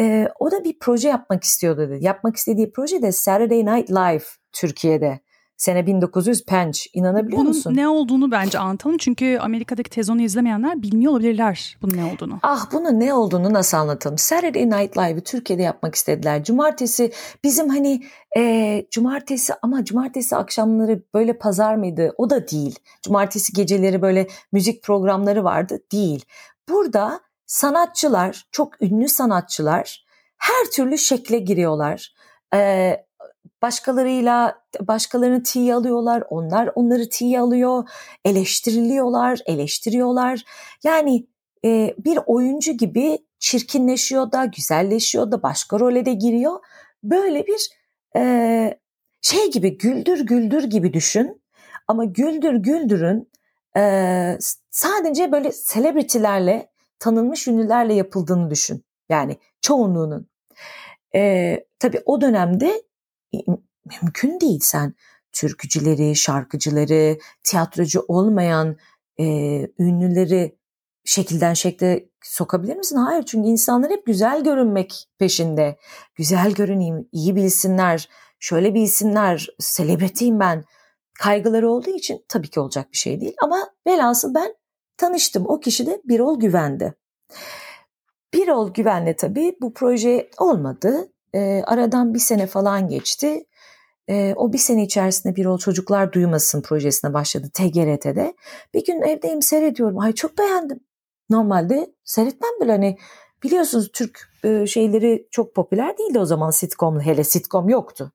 [0.00, 2.04] E, o da bir proje yapmak istiyordu dedi.
[2.04, 5.20] Yapmak istediği proje de Saturday Night Live Türkiye'de.
[5.56, 6.78] Sene 1900 Pench.
[6.92, 7.72] İnanabiliyor bunun musun?
[7.72, 8.96] Bunun ne olduğunu bence anlatalım.
[8.98, 12.38] Çünkü Amerika'daki tezonu izlemeyenler bilmiyor olabilirler bunun ne olduğunu.
[12.42, 14.18] Ah bunun ne olduğunu nasıl anlatalım?
[14.18, 16.44] Saturday Night Live'ı Türkiye'de yapmak istediler.
[16.44, 17.12] Cumartesi
[17.44, 18.02] bizim hani
[18.36, 22.14] e, cumartesi ama cumartesi akşamları böyle pazar mıydı?
[22.16, 22.78] O da değil.
[23.02, 25.78] Cumartesi geceleri böyle müzik programları vardı.
[25.92, 26.24] Değil.
[26.68, 30.04] Burada sanatçılar, çok ünlü sanatçılar
[30.38, 32.14] her türlü şekle giriyorlar.
[32.54, 33.06] Ee,
[33.62, 37.88] başkalarıyla başkalarını tiye alıyorlar, onlar onları tiye alıyor,
[38.24, 40.44] eleştiriliyorlar, eleştiriyorlar.
[40.84, 41.26] Yani
[41.64, 46.60] e, bir oyuncu gibi çirkinleşiyor da, güzelleşiyor da, başka role de giriyor.
[47.02, 47.68] Böyle bir
[48.16, 48.78] e,
[49.22, 51.42] şey gibi güldür güldür gibi düşün.
[51.88, 53.30] Ama güldür güldürün
[53.76, 54.38] e,
[54.70, 56.70] sadece böyle selebritilerle,
[57.04, 58.84] tanınmış ünlülerle yapıldığını düşün.
[59.08, 60.28] Yani çoğunluğunun.
[61.14, 62.82] E, tabii o dönemde
[64.02, 64.94] mümkün değil sen
[65.32, 68.76] türkücüleri, şarkıcıları, tiyatrocu olmayan
[69.20, 69.24] e,
[69.78, 70.58] ünlüleri
[71.04, 72.96] şekilden şekle sokabilir misin?
[72.96, 75.78] Hayır çünkü insanlar hep güzel görünmek peşinde.
[76.14, 80.64] Güzel görüneyim, iyi bilsinler, şöyle bilsinler, selebritiyim ben.
[81.18, 83.34] Kaygıları olduğu için tabii ki olacak bir şey değil.
[83.42, 84.54] Ama velhasıl ben
[84.96, 85.44] tanıştım.
[85.48, 86.94] O kişi de Birol Güven'di.
[88.34, 91.12] Birol Güven'le tabii bu proje olmadı.
[91.34, 93.46] E, aradan bir sene falan geçti.
[94.08, 98.34] E, o bir sene içerisinde bir ol çocuklar duymasın projesine başladı TGRT'de.
[98.74, 99.98] Bir gün evdeyim seyrediyorum.
[99.98, 100.80] Ay çok beğendim.
[101.30, 102.98] Normalde seyretmem bile hani
[103.42, 108.12] biliyorsunuz Türk e, şeyleri çok popüler değildi o zaman sitcom hele sitcom yoktu.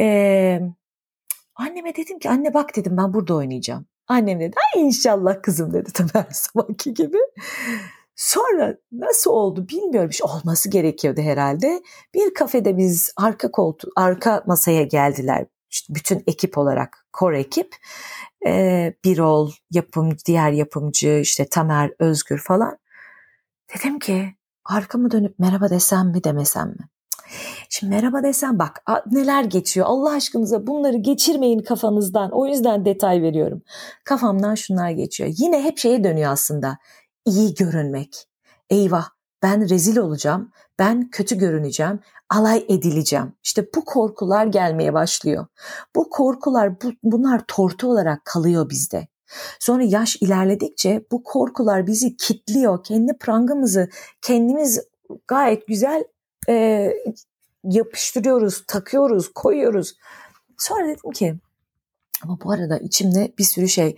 [0.00, 0.60] E,
[1.54, 3.86] anneme dedim ki anne bak dedim ben burada oynayacağım.
[4.12, 7.18] Annem dedi inşallah kızım dedi tabii her zamanki gibi.
[8.16, 10.10] Sonra nasıl oldu bilmiyorum.
[10.22, 11.82] Olması gerekiyordu herhalde.
[12.14, 15.46] Bir kafede biz arka koltuğu, arka masaya geldiler.
[15.70, 17.76] İşte bütün ekip olarak, kor ekip.
[18.46, 22.78] Ee, Birol, yapım, diğer yapımcı, işte Tamer, Özgür falan.
[23.74, 26.88] Dedim ki arkamı dönüp merhaba desem mi demesem mi?
[27.68, 33.62] Şimdi merhaba desem bak neler geçiyor Allah aşkınıza bunları geçirmeyin kafanızdan o yüzden detay veriyorum.
[34.04, 35.30] Kafamdan şunlar geçiyor.
[35.38, 36.78] Yine hep şeye dönüyor aslında
[37.26, 38.28] iyi görünmek.
[38.70, 39.08] Eyvah
[39.42, 43.32] ben rezil olacağım, ben kötü görüneceğim, alay edileceğim.
[43.44, 45.46] İşte bu korkular gelmeye başlıyor.
[45.96, 49.08] Bu korkular bu, bunlar tortu olarak kalıyor bizde.
[49.60, 52.84] Sonra yaş ilerledikçe bu korkular bizi kitliyor.
[52.84, 53.88] Kendi prangamızı
[54.22, 54.80] kendimiz
[55.28, 56.04] gayet güzel
[56.48, 56.88] e,
[57.64, 59.96] yapıştırıyoruz, takıyoruz, koyuyoruz.
[60.58, 61.34] Sonra dedim ki
[62.22, 63.96] ama bu arada içimde bir sürü şey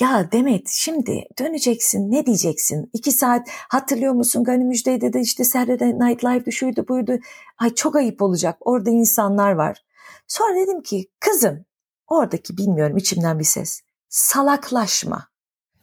[0.00, 2.90] ya Demet şimdi döneceksin ne diyeceksin?
[2.92, 7.18] İki saat hatırlıyor musun Gani Müjde'de de işte Saturday Night Live'dı şuydu buydu.
[7.58, 9.84] Ay çok ayıp olacak orada insanlar var.
[10.28, 11.64] Sonra dedim ki kızım
[12.08, 13.80] oradaki bilmiyorum içimden bir ses.
[14.08, 15.28] Salaklaşma.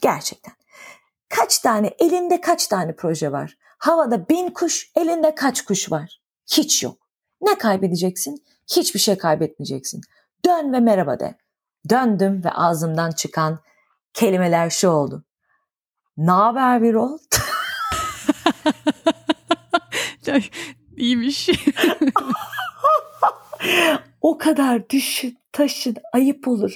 [0.01, 0.53] Gerçekten.
[1.29, 3.57] Kaç tane elinde kaç tane proje var?
[3.81, 6.21] Havada bin kuş elinde kaç kuş var?
[6.51, 6.97] Hiç yok.
[7.41, 8.43] Ne kaybedeceksin?
[8.75, 10.01] Hiçbir şey kaybetmeyeceksin.
[10.45, 11.37] Dön ve merhaba de.
[11.89, 13.59] Döndüm ve ağzımdan çıkan
[14.13, 15.23] kelimeler şu oldu.
[16.17, 17.17] Ne haber bir ol?
[20.97, 21.49] İyiymiş.
[24.21, 26.73] o kadar düşün, taşın, ayıp olur.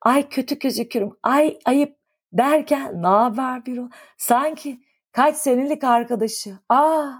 [0.00, 1.96] Ay kötü gözükürüm, ay ayıp
[2.32, 3.88] derken ne haber bir ol?
[4.16, 4.85] Sanki
[5.16, 6.58] kaç senelik arkadaşı.
[6.68, 7.12] Aa,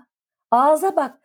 [0.51, 1.19] ağza bak.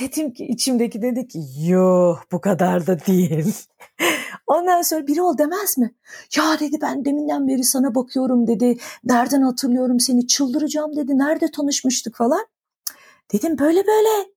[0.00, 3.54] Dedim ki içimdeki dedi ki yok bu kadar da değil.
[4.46, 5.94] Ondan sonra biri ol demez mi?
[6.36, 8.78] Ya dedi ben deminden beri sana bakıyorum dedi.
[9.04, 11.18] Nereden hatırlıyorum seni çıldıracağım dedi.
[11.18, 12.46] Nerede tanışmıştık falan.
[13.32, 14.28] Dedim böyle böyle.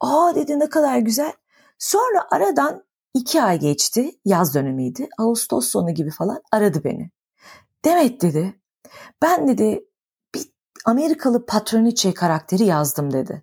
[0.00, 1.32] Aa dedi ne kadar güzel.
[1.78, 4.10] Sonra aradan iki ay geçti.
[4.24, 5.08] Yaz dönemiydi.
[5.18, 7.10] Ağustos sonu gibi falan aradı beni.
[7.84, 8.60] Demet dedi.
[9.22, 9.84] Ben dedi
[10.84, 13.42] Amerikalı patroniçe karakteri yazdım dedi.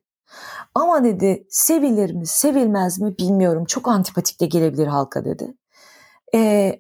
[0.76, 5.54] Ama dedi sevilir mi sevilmez mi bilmiyorum çok antipatik de gelebilir halka dedi.
[6.36, 6.72] E,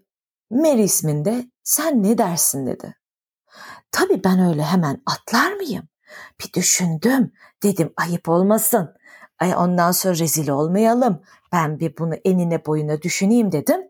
[0.51, 2.95] Mary isminde sen ne dersin dedi.
[3.91, 5.87] Tabii ben öyle hemen atlar mıyım?
[6.41, 7.31] Bir düşündüm.
[7.63, 8.93] Dedim ayıp olmasın.
[9.39, 11.21] Ay ondan sonra rezil olmayalım.
[11.51, 13.81] Ben bir bunu enine boyuna düşüneyim dedim.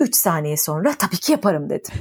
[0.00, 1.94] Üç saniye sonra tabii ki yaparım dedim.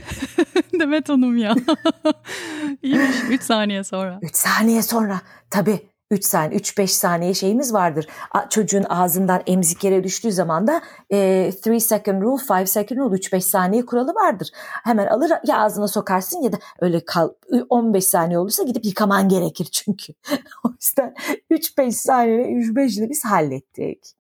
[0.80, 1.56] Demet Hanım ya.
[2.84, 4.20] İyiymiş üç saniye sonra.
[4.22, 8.08] Üç saniye sonra tabii 3 saniye, 3-5 saniye şeyimiz vardır.
[8.50, 13.42] Çocuğun ağzından emzik yere düştüğü zaman da 3 e, second rule, 5 second rule, 3-5
[13.42, 14.50] saniye kuralı vardır.
[14.84, 17.30] Hemen alır ya ağzına sokarsın ya da öyle kal,
[17.70, 20.14] 15 saniye olursa gidip yıkaman gerekir çünkü.
[20.64, 21.14] o yüzden
[21.52, 24.16] 3-5 saniyede 3-5'de biz hallettik.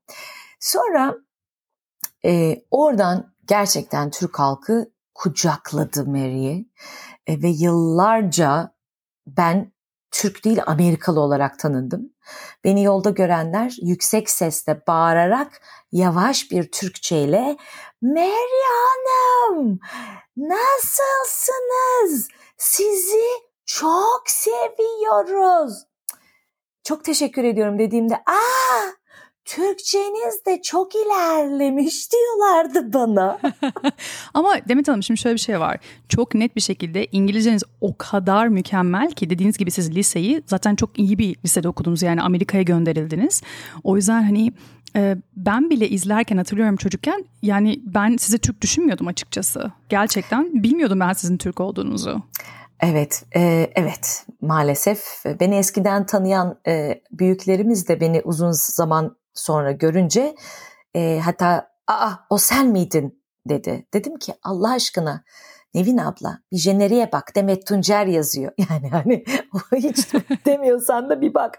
[0.60, 1.16] Sonra
[2.26, 6.70] e, oradan gerçekten Türk halkı kucakladı Mary'i
[7.30, 8.72] ve yıllarca
[9.28, 9.72] ben
[10.12, 12.14] Türk değil Amerikalı olarak tanındım.
[12.64, 15.62] Beni yolda görenler yüksek sesle bağırarak
[15.92, 17.58] yavaş bir Türkçeyle
[18.02, 19.80] Mary Hanım
[20.38, 22.28] nasılsınız?
[22.58, 23.26] Sizi
[23.66, 25.86] çok seviyoruz.
[26.84, 28.99] Çok teşekkür ediyorum dediğimde aa
[29.50, 33.40] Türkçeniz de çok ilerlemiş diyorlardı bana.
[34.34, 35.78] Ama Demet Hanım şimdi şöyle bir şey var.
[36.10, 41.00] Çok net bir şekilde İngilizceniz o kadar mükemmel ki dediğiniz gibi siz liseyi zaten çok
[41.00, 42.02] iyi bir lisede okudunuz.
[42.02, 43.42] Yani Amerika'ya gönderildiniz.
[43.84, 44.52] O yüzden hani
[44.96, 49.72] e, ben bile izlerken hatırlıyorum çocukken yani ben sizi Türk düşünmüyordum açıkçası.
[49.90, 52.22] Gerçekten bilmiyordum ben sizin Türk olduğunuzu.
[52.82, 55.04] Evet, e, evet maalesef
[55.40, 60.36] beni eskiden tanıyan e, büyüklerimiz de beni uzun zaman sonra görünce
[60.96, 63.88] e, hatta aa o sen miydin dedi.
[63.94, 65.24] Dedim ki Allah aşkına
[65.74, 68.52] Nevin abla bir jeneriğe bak Demet Tuncer yazıyor.
[68.70, 69.24] Yani hani
[69.76, 70.08] hiç
[70.46, 71.58] demiyorsan da bir bak.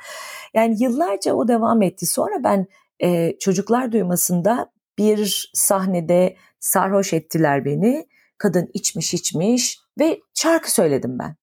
[0.54, 2.06] Yani yıllarca o devam etti.
[2.06, 2.66] Sonra ben
[3.02, 8.06] e, çocuklar duymasında bir sahnede sarhoş ettiler beni.
[8.38, 11.36] Kadın içmiş içmiş ve şarkı söyledim ben.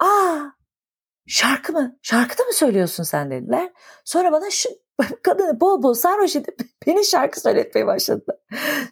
[0.00, 0.40] Aa
[1.26, 1.98] şarkı mı?
[2.02, 3.72] Şarkı da mı söylüyorsun sen dediler.
[4.04, 4.68] Sonra bana şu
[5.22, 8.40] kadını bol bol sarhoş edip beni şarkı söyletmeye başladı.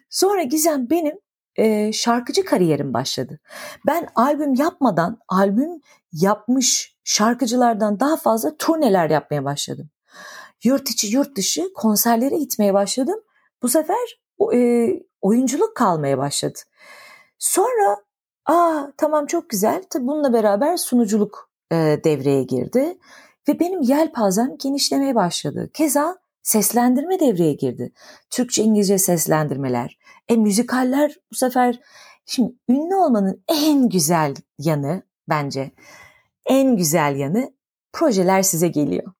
[0.09, 1.19] Sonra Gizem benim
[1.55, 3.39] e, şarkıcı kariyerim başladı.
[3.87, 9.89] Ben albüm yapmadan albüm yapmış şarkıcılardan daha fazla turneler yapmaya başladım.
[10.63, 13.19] Yurt içi yurt dışı konserlere gitmeye başladım.
[13.61, 14.19] Bu sefer
[14.53, 14.89] e,
[15.21, 16.59] oyunculuk kalmaya başladı.
[17.39, 17.97] Sonra
[18.45, 19.83] aa tamam çok güzel.
[19.89, 22.97] Tabii bununla beraber sunuculuk e, devreye girdi.
[23.47, 25.69] Ve benim yelpazem genişlemeye başladı.
[25.73, 27.91] Keza seslendirme devreye girdi.
[28.29, 29.97] Türkçe İngilizce seslendirmeler.
[30.27, 31.79] E müzikaller bu sefer
[32.25, 35.71] şimdi ünlü olmanın en güzel yanı bence
[36.45, 37.53] en güzel yanı
[37.93, 39.13] projeler size geliyor.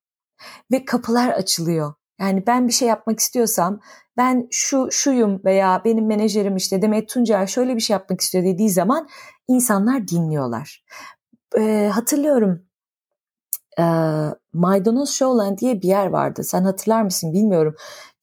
[0.72, 1.94] Ve kapılar açılıyor.
[2.20, 3.80] Yani ben bir şey yapmak istiyorsam
[4.16, 8.70] ben şu şuyum veya benim menajerim işte Demet Tuncer şöyle bir şey yapmak istiyor dediği
[8.70, 9.08] zaman
[9.48, 10.84] insanlar dinliyorlar.
[11.58, 12.65] Ee, hatırlıyorum
[13.78, 13.84] e,
[14.52, 16.44] Maydanoz Showland diye bir yer vardı.
[16.44, 17.74] Sen hatırlar mısın bilmiyorum.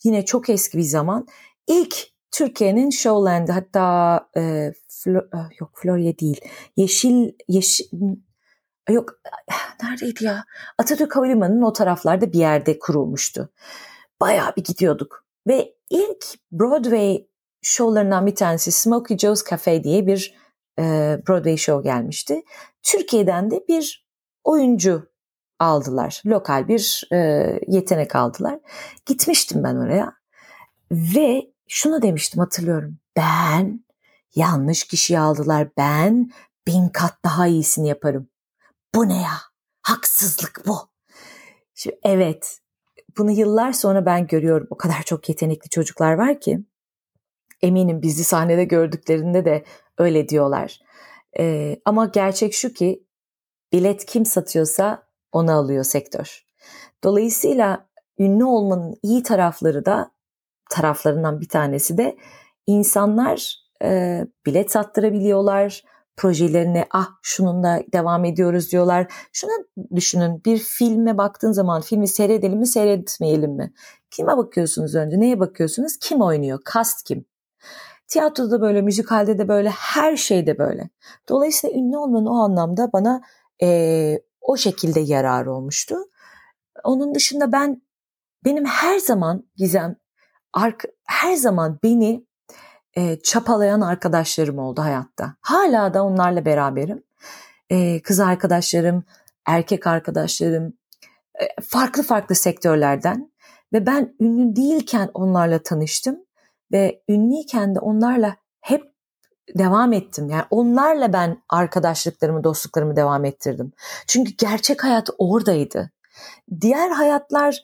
[0.03, 1.27] Yine çok eski bir zaman.
[1.67, 5.21] İlk Türkiye'nin Showland'i hatta e, Flo,
[5.59, 6.41] yok Florya değil.
[6.77, 7.85] Yeşil yeşil
[8.89, 9.19] yok
[9.83, 10.45] neredeydi ya?
[10.77, 13.49] Atatürk Havalimanı'nın o taraflarda bir yerde kurulmuştu.
[14.21, 15.25] Bayağı bir gidiyorduk.
[15.47, 17.27] Ve ilk Broadway
[17.61, 20.35] şovlarından bir tanesi Smokey Joe's Cafe diye bir
[20.79, 20.83] e,
[21.27, 22.41] Broadway show gelmişti.
[22.83, 24.07] Türkiye'den de bir
[24.43, 25.12] oyuncu
[25.63, 26.21] aldılar.
[26.25, 27.17] Lokal bir e,
[27.67, 28.59] yetenek aldılar.
[29.05, 30.13] Gitmiştim ben oraya
[30.91, 32.97] ve şunu demiştim hatırlıyorum.
[33.17, 33.85] Ben
[34.35, 35.67] yanlış kişiyi aldılar.
[35.77, 36.31] Ben
[36.67, 38.29] bin kat daha iyisini yaparım.
[38.95, 39.33] Bu ne ya?
[39.81, 40.77] Haksızlık bu.
[41.75, 42.59] Şimdi, evet
[43.17, 44.67] bunu yıllar sonra ben görüyorum.
[44.69, 46.59] O kadar çok yetenekli çocuklar var ki.
[47.61, 49.65] Eminim bizi sahnede gördüklerinde de
[49.97, 50.79] öyle diyorlar.
[51.39, 53.03] Ee, ama gerçek şu ki
[53.73, 56.45] bilet kim satıyorsa onu alıyor sektör.
[57.03, 57.87] Dolayısıyla
[58.19, 60.11] ünlü olmanın iyi tarafları da
[60.69, 62.17] taraflarından bir tanesi de
[62.67, 65.83] insanlar e, bilet sattırabiliyorlar.
[66.17, 69.13] Projelerine ah şununla devam ediyoruz diyorlar.
[69.31, 69.51] Şunu
[69.95, 73.73] düşünün bir filme baktığın zaman filmi seyredelim mi seyretmeyelim mi?
[74.11, 75.19] Kime bakıyorsunuz önce?
[75.19, 75.97] Neye bakıyorsunuz?
[76.01, 76.59] Kim oynuyor?
[76.73, 77.25] Cast kim?
[78.07, 80.89] Tiyatroda böyle, müzikalde de böyle, her şeyde böyle.
[81.29, 83.21] Dolayısıyla ünlü olmanın o anlamda bana
[83.61, 83.67] e,
[84.43, 85.95] o şekilde yarar olmuştu.
[86.83, 87.81] Onun dışında ben
[88.45, 89.95] benim her zaman Gizem
[91.05, 92.25] her zaman beni
[92.97, 95.35] e, çapalayan arkadaşlarım oldu hayatta.
[95.41, 97.03] Hala da onlarla beraberim.
[97.69, 99.03] E, kız arkadaşlarım,
[99.45, 100.73] erkek arkadaşlarım,
[101.41, 103.31] e, farklı farklı sektörlerden
[103.73, 106.19] ve ben ünlü değilken onlarla tanıştım
[106.71, 108.92] ve ünlüyken de onlarla hep
[109.57, 110.29] devam ettim.
[110.29, 113.71] Yani onlarla ben arkadaşlıklarımı, dostluklarımı devam ettirdim.
[114.07, 115.91] Çünkü gerçek hayat oradaydı.
[116.61, 117.63] Diğer hayatlar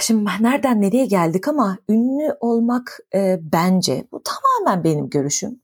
[0.00, 5.62] Şimdi nereden nereye geldik ama ünlü olmak e, bence bu tamamen benim görüşüm.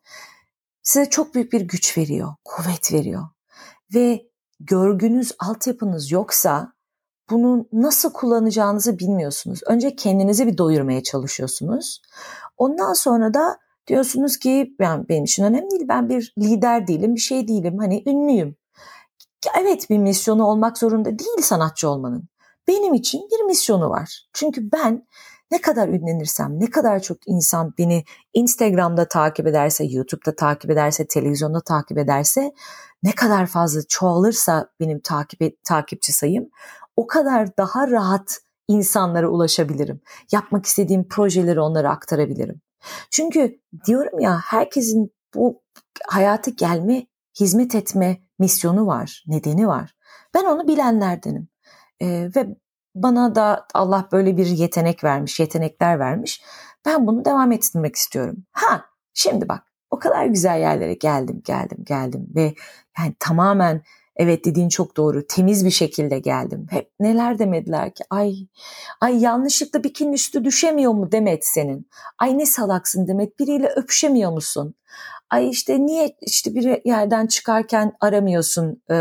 [0.82, 3.22] Size çok büyük bir güç veriyor, kuvvet veriyor.
[3.94, 4.26] Ve
[4.60, 6.72] görgünüz, altyapınız yoksa
[7.30, 9.60] bunu nasıl kullanacağınızı bilmiyorsunuz.
[9.66, 12.02] Önce kendinizi bir doyurmaya çalışıyorsunuz.
[12.56, 15.88] Ondan sonra da diyorsunuz ki ben benim için önemli değil.
[15.88, 17.78] Ben bir lider değilim, bir şey değilim.
[17.78, 18.56] Hani ünlüyüm.
[19.60, 22.28] Evet bir misyonu olmak zorunda değil sanatçı olmanın.
[22.68, 24.28] Benim için bir misyonu var.
[24.32, 25.06] Çünkü ben
[25.50, 31.60] ne kadar ünlenirsem, ne kadar çok insan beni Instagram'da takip ederse, YouTube'da takip ederse, televizyonda
[31.60, 32.52] takip ederse,
[33.02, 36.48] ne kadar fazla çoğalırsa benim takip takipçi sayım,
[36.96, 40.00] o kadar daha rahat insanlara ulaşabilirim.
[40.32, 42.60] Yapmak istediğim projeleri onlara aktarabilirim.
[43.10, 45.62] Çünkü diyorum ya herkesin bu
[46.08, 47.06] hayata gelme,
[47.40, 49.96] hizmet etme misyonu var, nedeni var.
[50.34, 51.48] Ben onu bilenlerdenim.
[52.02, 52.46] Ee, ve
[52.94, 56.42] bana da Allah böyle bir yetenek vermiş, yetenekler vermiş.
[56.86, 58.36] Ben bunu devam ettirmek istiyorum.
[58.52, 62.54] Ha, şimdi bak o kadar güzel yerlere geldim, geldim, geldim ve
[62.98, 63.82] yani tamamen
[64.16, 65.26] evet dediğin çok doğru.
[65.26, 66.66] Temiz bir şekilde geldim.
[66.70, 68.34] Hep neler demediler ki ay
[69.00, 71.88] ay yanlışlıkla bikinin üstü düşemiyor mu Demet senin?
[72.18, 74.74] Ay ne salaksın Demet biriyle öpüşemiyor musun?
[75.30, 78.96] Ay işte niye işte bir yerden çıkarken aramıyorsun e,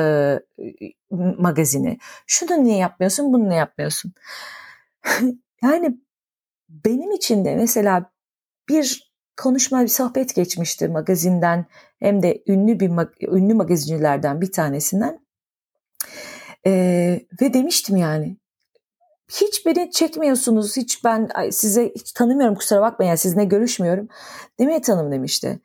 [1.38, 1.98] magazini?
[2.28, 4.14] Şunu niye yapmıyorsun bunu niye yapmıyorsun?
[5.64, 5.98] yani
[6.70, 8.12] benim için de mesela
[8.70, 11.66] bir konuşma bir sohbet geçmişti magazinden
[12.04, 12.90] hem de ünlü bir
[13.28, 15.20] ünlü magazincilerden bir tanesinden.
[16.66, 18.38] Ee, ve demiştim yani
[19.32, 24.08] hiç beni çekmiyorsunuz hiç ben size hiç tanımıyorum kusura bakmayın yani sizinle görüşmüyorum.
[24.60, 25.60] Demet Hanım demişti.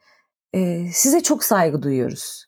[0.53, 2.47] E, size çok saygı duyuyoruz.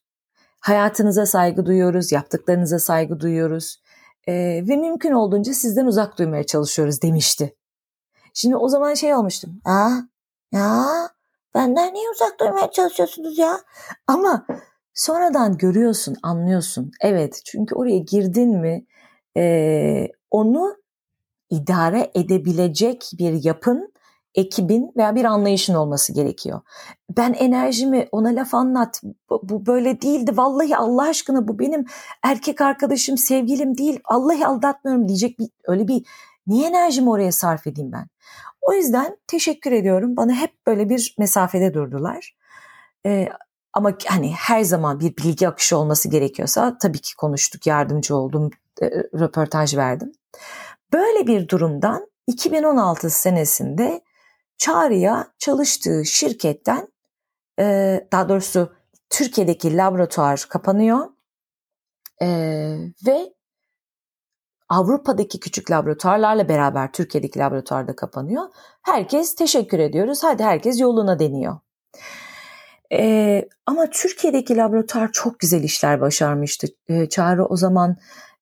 [0.61, 3.83] Hayatınıza saygı duyuyoruz yaptıklarınıza saygı duyuyoruz.
[4.29, 4.33] E,
[4.68, 7.03] ve mümkün olduğunca sizden uzak duymaya çalışıyoruz.
[7.03, 7.57] demişti.
[8.35, 9.61] Şimdi o zaman şey olmuştum.
[9.64, 9.90] Aa,
[10.53, 10.87] ya
[11.54, 13.60] benden niye uzak durmaya çalışıyorsunuz ya?
[14.06, 14.46] Ama
[14.94, 16.90] sonradan görüyorsun, anlıyorsun.
[17.00, 18.86] Evet çünkü oraya girdin mi
[19.36, 20.76] e, onu
[21.50, 23.92] idare edebilecek bir yapın,
[24.34, 26.60] ekibin veya bir anlayışın olması gerekiyor.
[27.16, 29.00] Ben enerjimi ona laf anlat.
[29.30, 30.36] Bu, bu böyle değildi.
[30.36, 31.84] Vallahi Allah aşkına bu benim
[32.22, 34.00] erkek arkadaşım, sevgilim değil.
[34.04, 36.06] Allah'ı aldatmıyorum diyecek bir öyle bir
[36.46, 38.06] niye enerjimi oraya sarf edeyim ben?
[38.70, 40.16] O yüzden teşekkür ediyorum.
[40.16, 42.37] Bana hep böyle bir mesafede durdular.
[43.06, 43.28] Ee,
[43.72, 48.50] ama hani her zaman bir bilgi akışı olması gerekiyorsa tabii ki konuştuk, yardımcı oldum,
[48.83, 50.12] e, röportaj verdim.
[50.92, 54.00] Böyle bir durumdan 2016 senesinde
[54.59, 56.88] Çağrı'ya çalıştığı şirketten
[57.61, 58.72] e, daha doğrusu
[59.11, 61.06] Türkiye'deki laboratuvar kapanıyor
[62.22, 62.26] e,
[63.06, 63.35] ve
[64.70, 68.42] Avrupa'daki küçük laboratuvarlarla beraber Türkiye'deki laboratuvarda kapanıyor.
[68.83, 70.24] Herkes teşekkür ediyoruz.
[70.24, 71.59] Hadi herkes yoluna deniyor.
[72.92, 76.66] Ee, ama Türkiye'deki laboratuvar çok güzel işler başarmıştı.
[76.88, 77.96] Ee, Çağrı o zaman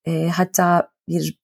[0.05, 1.39] e, hatta bir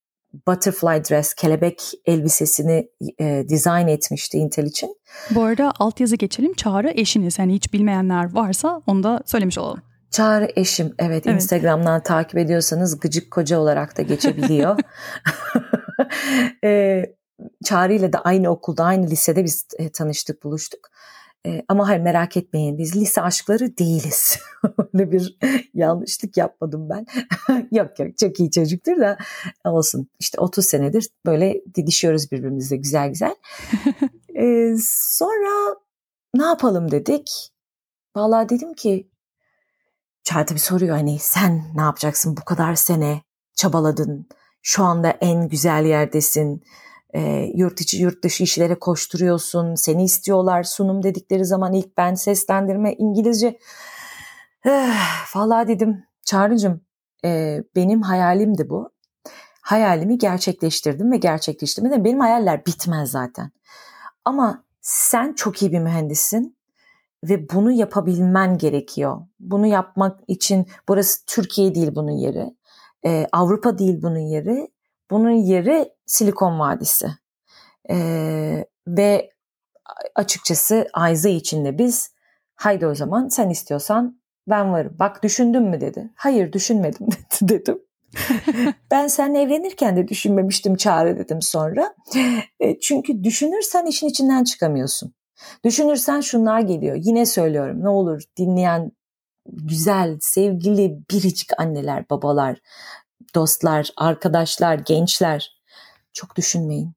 [0.46, 2.88] butterfly dress, kelebek elbisesini
[3.20, 4.96] e, dizayn etmişti Intel için.
[5.30, 6.54] Bu arada altyazı geçelim.
[6.54, 7.38] Çağrı eşiniz.
[7.38, 9.93] Yani hiç bilmeyenler varsa onu da söylemiş olalım.
[10.14, 11.42] Çağrı eşim evet, evet.
[11.42, 14.78] Instagram'dan takip ediyorsanız gıcık koca olarak da geçebiliyor.
[16.64, 17.02] e,
[17.64, 20.90] Çağrı ile de aynı okulda aynı lisede biz e, tanıştık buluştuk.
[21.46, 24.38] E, ama hayır merak etmeyin biz lise aşkları değiliz.
[24.94, 25.38] Öyle bir
[25.74, 27.06] yanlışlık yapmadım ben.
[27.72, 29.16] yok yok çok iyi çocuktur da
[29.64, 30.08] olsun.
[30.20, 33.34] İşte 30 senedir böyle didişiyoruz birbirimizle güzel güzel.
[34.34, 35.76] e, sonra
[36.34, 37.50] ne yapalım dedik.
[38.16, 39.13] Vallahi dedim ki
[40.24, 43.22] Çağrı tabii soruyor hani sen ne yapacaksın bu kadar sene
[43.54, 44.28] çabaladın.
[44.62, 46.64] Şu anda en güzel yerdesin.
[47.14, 49.74] E, yurt içi yurt dışı işlere koşturuyorsun.
[49.74, 53.58] Seni istiyorlar sunum dedikleri zaman ilk ben seslendirme İngilizce.
[54.66, 56.80] Eh, dedim Çağrı'cığım
[57.24, 58.90] e, benim hayalimdi bu.
[59.60, 62.04] Hayalimi gerçekleştirdim ve gerçekleştirdim.
[62.04, 63.50] Benim hayaller bitmez zaten.
[64.24, 66.56] Ama sen çok iyi bir mühendissin
[67.28, 69.20] ve bunu yapabilmen gerekiyor.
[69.40, 72.56] Bunu yapmak için burası Türkiye değil bunun yeri.
[73.06, 74.68] Ee, Avrupa değil bunun yeri.
[75.10, 77.08] Bunun yeri Silikon Vadisi.
[77.90, 79.30] Ee, ve
[80.14, 82.14] açıkçası Ayza içinde biz
[82.54, 84.96] haydi o zaman sen istiyorsan ben varım.
[84.98, 86.10] Bak düşündün mü dedi.
[86.14, 87.06] Hayır düşünmedim
[87.42, 87.78] dedim.
[88.90, 91.94] ben seninle evlenirken de düşünmemiştim çağrı dedim sonra.
[92.60, 95.14] E, çünkü düşünürsen işin içinden çıkamıyorsun.
[95.64, 96.96] Düşünürsen şunlar geliyor.
[97.00, 98.92] Yine söylüyorum ne olur dinleyen
[99.48, 102.58] güzel, sevgili, biricik anneler, babalar,
[103.34, 105.60] dostlar, arkadaşlar, gençler
[106.12, 106.92] çok düşünmeyin.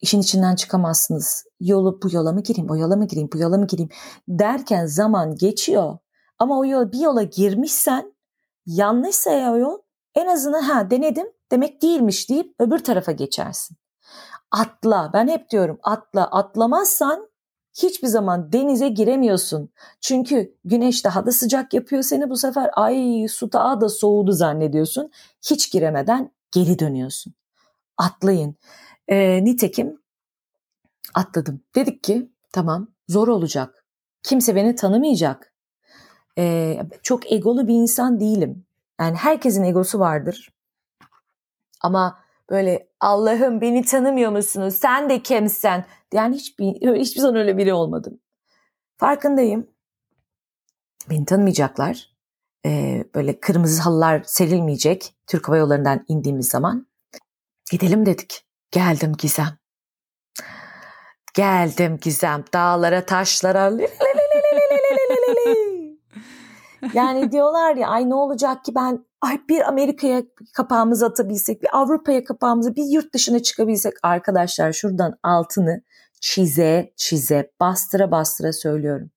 [0.00, 1.44] İşin içinden çıkamazsınız.
[1.60, 3.90] Yolu bu yola mı gireyim, o yola mı gireyim, bu yola mı gireyim
[4.28, 5.98] derken zaman geçiyor.
[6.38, 8.14] Ama o yol bir yola girmişsen
[8.66, 9.78] yanlışsa ya o yol
[10.14, 13.76] en azından ha denedim demek değilmiş deyip öbür tarafa geçersin.
[14.50, 15.10] Atla.
[15.12, 16.24] Ben hep diyorum atla.
[16.24, 17.28] Atlamazsan
[17.82, 19.70] hiçbir zaman denize giremiyorsun.
[20.00, 25.10] Çünkü güneş daha da sıcak yapıyor seni bu sefer ay su daha da soğudu zannediyorsun.
[25.50, 27.34] Hiç giremeden geri dönüyorsun.
[27.96, 28.56] Atlayın.
[29.08, 30.00] E, nitekim
[31.14, 31.60] atladım.
[31.74, 33.84] Dedik ki tamam zor olacak.
[34.22, 35.52] Kimse beni tanımayacak.
[36.38, 38.66] E, çok egolu bir insan değilim.
[39.00, 40.52] Yani herkesin egosu vardır.
[41.80, 42.18] Ama
[42.50, 44.74] böyle Allah'ım beni tanımıyor musunuz?
[44.74, 45.84] Sen de kimsen?
[46.12, 46.66] Yani hiçbir,
[47.00, 48.20] hiçbir zaman öyle biri olmadım.
[48.96, 49.70] Farkındayım.
[51.10, 52.16] Beni tanımayacaklar.
[52.66, 56.86] Ee, böyle kırmızı halılar serilmeyecek Türk Hava Yolları'ndan indiğimiz zaman.
[57.70, 58.46] Gidelim dedik.
[58.70, 59.58] Geldim Gizem.
[61.34, 62.44] Geldim Gizem.
[62.52, 63.72] Dağlara, taşlara.
[66.94, 70.22] Yani diyorlar ya ay ne olacak ki ben ay bir Amerika'ya
[70.54, 73.92] kapağımızı atabilsek, bir Avrupa'ya kapağımızı, bir yurt dışına çıkabilsek.
[74.02, 75.82] Arkadaşlar şuradan altını
[76.20, 79.10] çize çize, bastıra bastıra söylüyorum.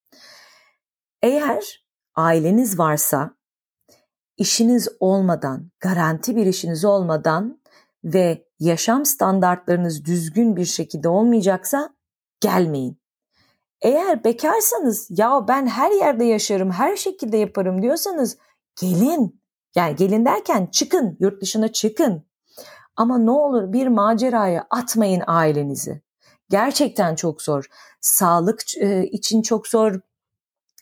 [1.22, 3.32] Eğer aileniz varsa,
[4.38, 7.61] işiniz olmadan, garanti bir işiniz olmadan
[8.03, 11.89] ve yaşam standartlarınız düzgün bir şekilde olmayacaksa
[12.41, 12.99] gelmeyin.
[13.82, 18.38] Eğer bekarsanız ya ben her yerde yaşarım, her şekilde yaparım diyorsanız
[18.82, 19.41] gelin.
[19.75, 22.25] Yani gelin derken çıkın, yurt dışına çıkın.
[22.95, 26.01] Ama ne olur bir maceraya atmayın ailenizi.
[26.49, 27.65] Gerçekten çok zor.
[28.01, 29.99] Sağlık e, için çok zor.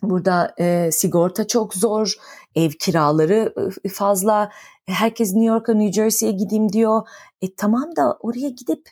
[0.01, 2.13] Burada e, sigorta çok zor.
[2.55, 4.51] Ev kiraları e, fazla.
[4.85, 7.07] Herkes New York'a, New Jersey'ye gideyim diyor.
[7.41, 8.89] E tamam da oraya gidip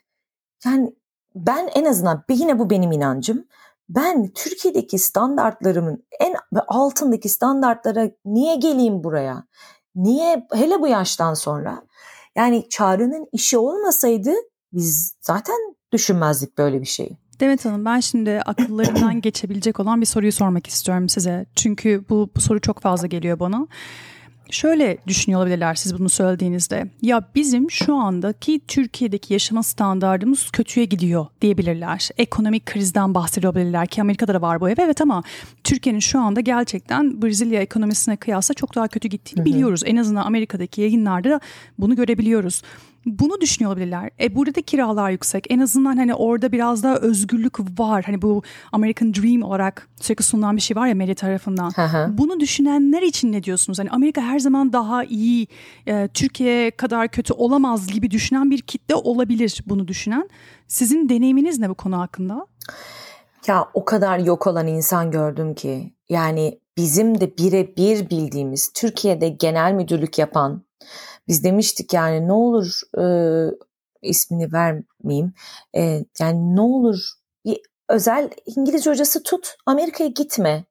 [0.66, 0.96] yani
[1.36, 3.46] ben en azından yine bu benim inancım
[3.90, 6.36] ben Türkiye'deki standartlarımın en
[6.68, 9.44] altındaki standartlara niye geleyim buraya?
[9.96, 11.82] Niye hele bu yaştan sonra?
[12.36, 14.32] Yani Çağrı'nın işi olmasaydı
[14.74, 15.56] biz zaten
[15.92, 17.18] düşünmezdik böyle bir şeyi.
[17.40, 21.46] Demet Hanım ben şimdi akıllarından geçebilecek olan bir soruyu sormak istiyorum size.
[21.56, 23.68] Çünkü bu, bu soru çok fazla geliyor bana
[24.50, 26.88] şöyle düşünüyor olabilirler siz bunu söylediğinizde.
[27.02, 32.10] Ya bizim şu andaki Türkiye'deki yaşama standartımız kötüye gidiyor diyebilirler.
[32.18, 34.76] Ekonomik krizden bahsediyor olabilirler ki Amerika'da da var bu ev.
[34.78, 35.24] Evet ama
[35.64, 39.46] Türkiye'nin şu anda gerçekten Brezilya ekonomisine kıyasla çok daha kötü gittiğini hı hı.
[39.46, 39.82] biliyoruz.
[39.86, 41.40] En azından Amerika'daki yayınlarda
[41.80, 42.62] bunu görebiliyoruz
[43.06, 44.10] bunu düşünüyor olabilirler.
[44.22, 45.46] E burada da kiralar yüksek.
[45.50, 48.04] En azından hani orada biraz daha özgürlük var.
[48.06, 51.72] Hani bu American Dream olarak sürekli sunulan bir şey var ya medya tarafından.
[52.18, 53.80] Bunu düşünenler için ne diyorsunuz?
[53.80, 55.48] Hani Amerika her zaman daha iyi,
[55.88, 60.30] e, Türkiye kadar kötü olamaz gibi düşünen bir kitle olabilir bunu düşünen.
[60.68, 62.48] Sizin deneyiminiz ne bu konu hakkında?
[63.48, 65.94] Ya o kadar yok olan insan gördüm ki.
[66.10, 70.66] Yani bizim de birebir bildiğimiz Türkiye'de genel müdürlük yapan
[71.28, 73.06] biz demiştik yani ne olur e,
[74.02, 75.34] ismini vermeyeyim.
[75.76, 77.10] E, yani ne olur
[77.46, 77.60] bir
[77.90, 80.66] özel İngilizce hocası tut Amerika'ya gitme.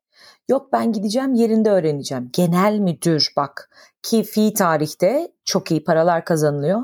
[0.49, 2.31] Yok ben gideceğim yerinde öğreneceğim.
[2.33, 3.71] Genel müdür bak
[4.03, 6.83] ki fi tarihte çok iyi paralar kazanılıyor.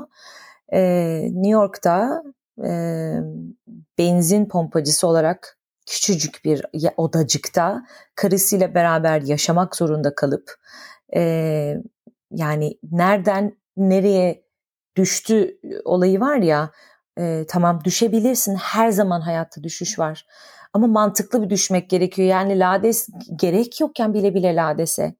[0.73, 2.23] Ee, New York'ta
[2.63, 2.71] e,
[3.97, 6.65] benzin pompacısı olarak küçücük bir
[6.97, 10.55] odacıkta karısıyla beraber yaşamak zorunda kalıp
[11.15, 11.21] e,
[12.31, 14.45] yani nereden nereye
[14.95, 16.71] düştü olayı var ya
[17.19, 20.25] e, tamam düşebilirsin her zaman hayatta düşüş var.
[20.73, 22.27] Ama mantıklı bir düşmek gerekiyor.
[22.27, 25.15] Yani lades gerek yokken bile bile ladese.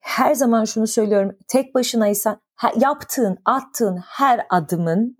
[0.00, 2.40] Her zaman şunu söylüyorum tek başınaysan
[2.76, 5.18] yaptığın attığın her adımın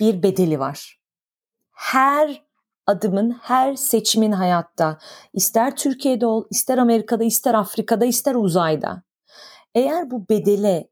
[0.00, 1.00] bir bedeli var.
[1.70, 2.44] Her
[2.86, 4.98] adımın her seçimin hayatta.
[5.32, 9.02] İster Türkiye'de ol ister Amerika'da ister Afrika'da ister uzayda.
[9.74, 10.88] Eğer bu bedele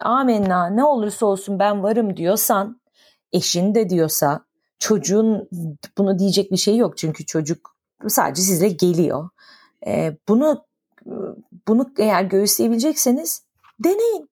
[0.00, 2.80] amenna ne olursa olsun ben varım diyorsan
[3.32, 4.44] eşin de diyorsa
[4.78, 5.48] çocuğun
[5.98, 7.76] bunu diyecek bir şey yok çünkü çocuk
[8.08, 9.28] sadece size geliyor.
[9.86, 10.64] Ee, bunu
[11.68, 13.42] bunu eğer göğüsleyebilecekseniz
[13.84, 14.30] deneyin.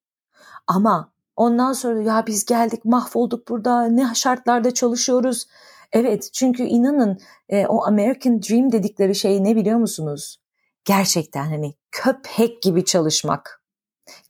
[0.67, 5.47] Ama ondan sonra ya biz geldik mahvolduk burada ne şartlarda çalışıyoruz.
[5.93, 10.37] Evet çünkü inanın e, o American Dream dedikleri şey ne biliyor musunuz?
[10.85, 13.64] Gerçekten hani köpek gibi çalışmak.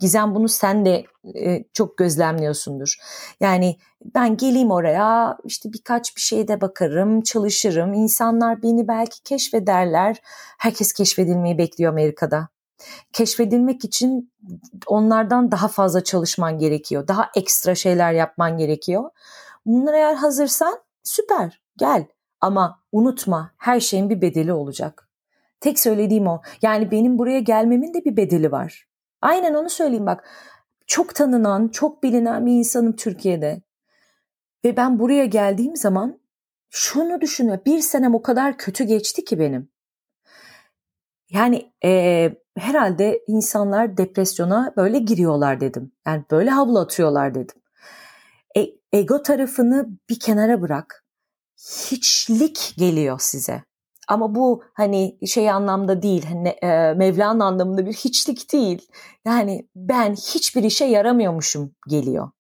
[0.01, 1.05] Gizem bunu sen de
[1.35, 2.97] e, çok gözlemliyorsundur.
[3.41, 3.77] Yani
[4.14, 7.93] ben geleyim oraya işte birkaç bir şeyde bakarım, çalışırım.
[7.93, 10.20] İnsanlar beni belki keşfederler.
[10.59, 12.49] Herkes keşfedilmeyi bekliyor Amerika'da.
[13.12, 14.33] Keşfedilmek için
[14.87, 17.09] onlardan daha fazla çalışman gerekiyor.
[17.09, 19.11] Daha ekstra şeyler yapman gerekiyor.
[19.66, 22.07] Bunlara eğer hazırsan süper gel.
[22.41, 25.09] Ama unutma her şeyin bir bedeli olacak.
[25.61, 26.43] Tek söylediğim o.
[26.62, 28.87] Yani benim buraya gelmemin de bir bedeli var.
[29.25, 30.25] Aynen onu söyleyeyim bak.
[30.87, 33.62] çok tanınan, çok bilinen bir insanım Türkiye'de.
[34.64, 36.20] Ve ben buraya geldiğim zaman
[36.70, 37.62] şunu düşünüyorum.
[37.66, 39.68] Bir senem o kadar kötü geçti ki benim.
[41.31, 45.93] Yani e, herhalde insanlar depresyona böyle giriyorlar dedim.
[46.07, 47.57] Yani böyle havlu atıyorlar dedim.
[48.57, 51.05] E, ego tarafını bir kenara bırak.
[51.59, 53.62] Hiçlik geliyor size.
[54.09, 58.89] Ama bu hani şey anlamda değil, hani e, Mevla'nın anlamında bir hiçlik değil.
[59.25, 62.31] Yani ben hiçbir işe yaramıyormuşum geliyor.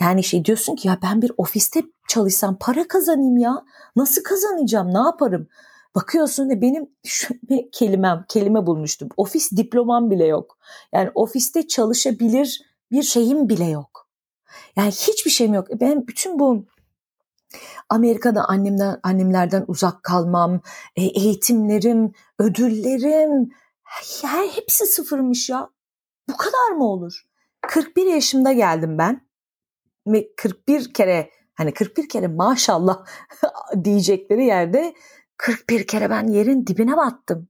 [0.00, 3.64] Yani şey diyorsun ki ya ben bir ofiste çalışsam para kazanayım ya.
[3.96, 4.94] Nasıl kazanacağım?
[4.94, 5.48] Ne yaparım?
[5.94, 7.34] Bakıyorsun ve benim şu
[7.72, 9.08] kelimem, kelime bulmuştum.
[9.16, 10.58] Ofis diplomam bile yok.
[10.92, 14.08] Yani ofiste çalışabilir bir şeyim bile yok.
[14.76, 15.66] Yani hiçbir şeyim yok.
[15.80, 16.66] Ben bütün bu
[17.88, 20.60] Amerika'da annemden annemlerden uzak kalmam,
[20.96, 23.50] e, eğitimlerim, ödüllerim
[24.22, 25.70] her hepsi sıfırmış ya.
[26.28, 27.22] Bu kadar mı olur?
[27.66, 29.28] 41 yaşımda geldim ben.
[30.06, 33.04] Ve 41 kere hani 41 kere maşallah
[33.84, 34.94] diyecekleri yerde
[35.36, 37.48] 41 kere ben yerin dibine battım.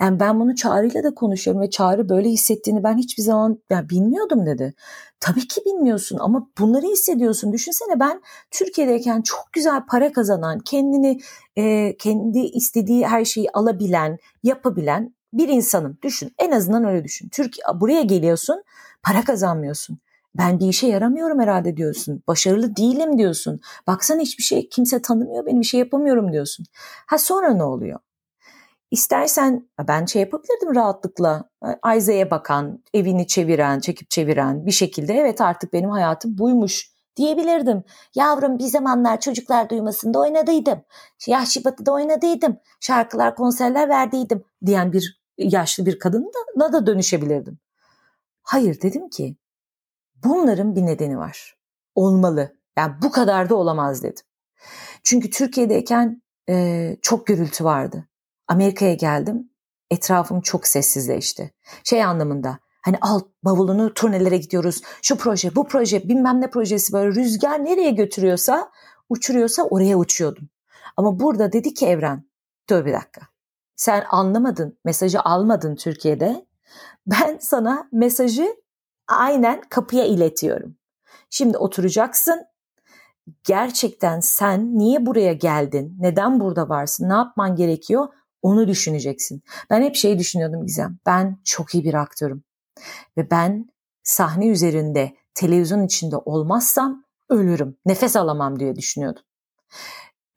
[0.00, 4.46] Yani ben bunu Çağrı'yla da konuşuyorum ve Çağrı böyle hissettiğini ben hiçbir zaman yani bilmiyordum
[4.46, 4.74] dedi.
[5.20, 7.52] Tabii ki bilmiyorsun ama bunları hissediyorsun.
[7.52, 11.20] Düşünsene ben Türkiye'deyken çok güzel para kazanan, kendini
[11.56, 15.98] e, kendi istediği her şeyi alabilen, yapabilen bir insanım.
[16.02, 17.28] Düşün en azından öyle düşün.
[17.28, 18.62] Türkiye buraya geliyorsun
[19.02, 19.98] para kazanmıyorsun.
[20.38, 22.22] Ben bir işe yaramıyorum herhalde diyorsun.
[22.28, 23.60] Başarılı değilim diyorsun.
[23.86, 26.66] Baksana hiçbir şey kimse tanımıyor beni bir şey yapamıyorum diyorsun.
[27.06, 28.00] Ha sonra ne oluyor?
[28.90, 31.50] İstersen ben şey yapabilirdim rahatlıkla.
[31.82, 37.84] Ayza'ya bakan, evini çeviren, çekip çeviren bir şekilde evet artık benim hayatım buymuş diyebilirdim.
[38.14, 40.82] Yavrum bir zamanlar çocuklar duymasında oynadıydım.
[41.26, 42.56] Yaşlı Batı'da oynadıydım.
[42.80, 47.58] Şarkılar, konserler verdiydim diyen bir yaşlı bir kadın da, da dönüşebilirdim.
[48.42, 49.36] Hayır dedim ki
[50.24, 51.56] bunların bir nedeni var.
[51.94, 52.56] Olmalı.
[52.78, 54.24] Yani bu kadar da olamaz dedim.
[55.02, 58.09] Çünkü Türkiye'deyken e, çok gürültü vardı.
[58.50, 59.50] Amerika'ya geldim.
[59.90, 61.54] Etrafım çok sessizleşti.
[61.84, 64.82] Şey anlamında hani al bavulunu turnelere gidiyoruz.
[65.02, 68.70] Şu proje bu proje bilmem ne projesi böyle rüzgar nereye götürüyorsa
[69.08, 70.48] uçuruyorsa oraya uçuyordum.
[70.96, 72.24] Ama burada dedi ki Evren
[72.70, 73.20] dur bir dakika.
[73.76, 76.46] Sen anlamadın mesajı almadın Türkiye'de.
[77.06, 78.56] Ben sana mesajı
[79.08, 80.76] aynen kapıya iletiyorum.
[81.30, 82.44] Şimdi oturacaksın.
[83.44, 85.96] Gerçekten sen niye buraya geldin?
[86.00, 87.08] Neden burada varsın?
[87.08, 88.08] Ne yapman gerekiyor?
[88.42, 89.42] Onu düşüneceksin.
[89.70, 90.98] Ben hep şey düşünüyordum Gizem.
[91.06, 92.44] Ben çok iyi bir aktörüm.
[93.16, 93.70] Ve ben
[94.02, 97.76] sahne üzerinde, televizyon içinde olmazsam ölürüm.
[97.86, 99.22] Nefes alamam diye düşünüyordum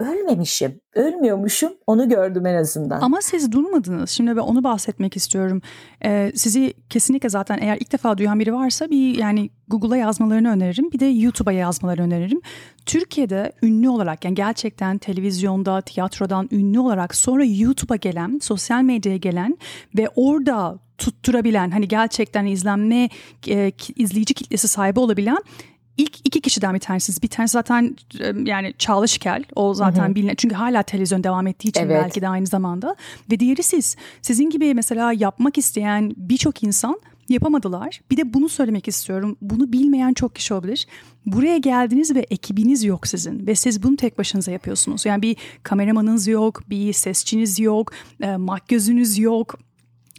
[0.04, 3.02] ölmemişim, ölmüyormuşum onu gördüm en azından.
[3.02, 4.10] Ama siz durmadınız.
[4.10, 5.62] Şimdi ben onu bahsetmek istiyorum.
[6.06, 10.92] Ee, sizi kesinlikle zaten eğer ilk defa duyan biri varsa bir yani Google'a yazmalarını öneririm.
[10.92, 12.42] Bir de YouTube'a yazmalarını öneririm.
[12.86, 19.58] Türkiye'de ünlü olarak yani gerçekten televizyonda, tiyatrodan ünlü olarak sonra YouTube'a gelen, sosyal medyaya gelen
[19.98, 23.10] ve orada tutturabilen hani gerçekten izlenme
[23.48, 25.38] e, izleyici kitlesi sahibi olabilen
[25.98, 27.24] ilk iki kişiden bir tanesiz.
[27.24, 27.96] Bir tanesi zaten
[28.46, 29.44] yani Çağla Şikel.
[29.56, 30.36] O zaten bilinen.
[30.36, 32.02] Çünkü hala televizyon devam ettiği için evet.
[32.04, 32.96] belki de aynı zamanda.
[33.32, 33.96] Ve diğeri siz.
[34.22, 38.02] Sizin gibi mesela yapmak isteyen birçok insan yapamadılar.
[38.12, 39.38] Bir de bunu söylemek istiyorum.
[39.42, 40.88] Bunu bilmeyen çok kişi olabilir.
[41.26, 45.06] Buraya geldiniz ve ekibiniz yok sizin ve siz bunu tek başınıza yapıyorsunuz.
[45.06, 47.92] Yani bir kameramanınız yok, bir sesçiniz yok,
[48.22, 49.60] e, makyözünüz yok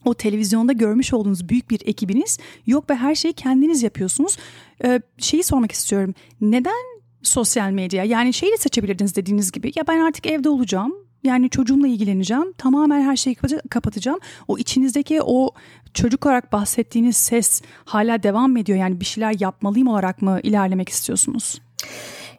[0.05, 4.37] o televizyonda görmüş olduğunuz büyük bir ekibiniz yok ve her şeyi kendiniz yapıyorsunuz.
[4.85, 6.15] Ee, şeyi sormak istiyorum.
[6.41, 6.85] Neden
[7.23, 8.05] sosyal medya?
[8.05, 9.73] Yani şeyi de seçebilirdiniz dediğiniz gibi.
[9.77, 10.93] Ya ben artık evde olacağım.
[11.25, 12.53] Yani çocuğumla ilgileneceğim.
[12.53, 13.37] Tamamen her şeyi
[13.71, 14.19] kapatacağım.
[14.49, 15.51] O içinizdeki o
[15.95, 18.79] çocuk olarak bahsettiğiniz ses hala devam mı ediyor?
[18.79, 21.63] Yani bir şeyler yapmalıyım olarak mı ilerlemek istiyorsunuz?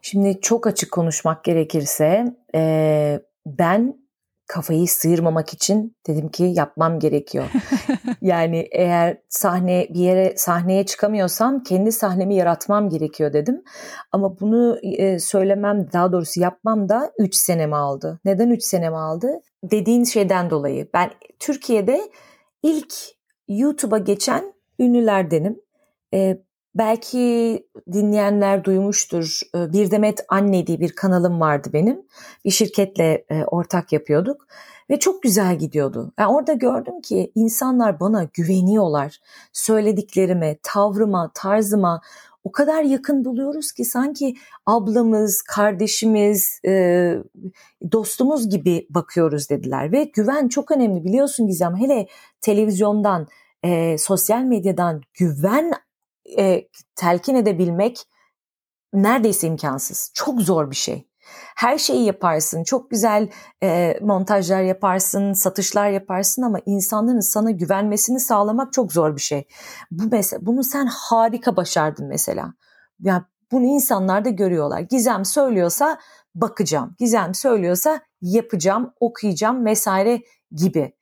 [0.01, 4.04] Şimdi çok açık konuşmak gerekirse e, ben
[4.47, 7.45] kafayı sıyırmamak için dedim ki yapmam gerekiyor.
[8.21, 13.63] yani eğer sahne bir yere sahneye çıkamıyorsam kendi sahnemi yaratmam gerekiyor dedim.
[14.11, 18.19] Ama bunu e, söylemem daha doğrusu yapmam da 3 senemi aldı.
[18.25, 19.27] Neden 3 senemi aldı?
[19.63, 20.87] Dediğin şeyden dolayı.
[20.93, 22.01] Ben Türkiye'de
[22.63, 22.93] ilk
[23.47, 25.61] YouTube'a geçen ünlülerdenim.
[26.13, 26.37] E,
[26.76, 29.39] Belki dinleyenler duymuştur.
[29.55, 32.01] Ee, bir Demet Anne diye bir kanalım vardı benim.
[32.45, 34.47] Bir şirketle e, ortak yapıyorduk
[34.89, 36.13] ve çok güzel gidiyordu.
[36.19, 39.19] Yani orada gördüm ki insanlar bana güveniyorlar.
[39.53, 42.01] Söylediklerime, tavrıma, tarzıma
[42.43, 47.15] o kadar yakın buluyoruz ki sanki ablamız, kardeşimiz, e,
[47.91, 49.91] dostumuz gibi bakıyoruz dediler.
[49.91, 51.76] Ve güven çok önemli biliyorsun Gizem.
[51.76, 52.07] Hele
[52.41, 53.28] televizyondan,
[53.63, 55.73] e, sosyal medyadan güven
[56.38, 58.07] e, telkin edebilmek
[58.93, 60.11] neredeyse imkansız.
[60.13, 61.07] Çok zor bir şey.
[61.55, 63.30] Her şeyi yaparsın, çok güzel
[63.63, 69.47] e, montajlar yaparsın, satışlar yaparsın ama insanların sana güvenmesini sağlamak çok zor bir şey.
[69.91, 72.53] Bu mesela bunu sen harika başardın mesela.
[72.99, 74.80] Yani bunu insanlar da görüyorlar.
[74.80, 75.99] Gizem söylüyorsa
[76.36, 76.95] bakacağım.
[76.99, 80.21] Gizem söylüyorsa yapacağım, okuyacağım vesaire
[80.51, 80.95] gibi.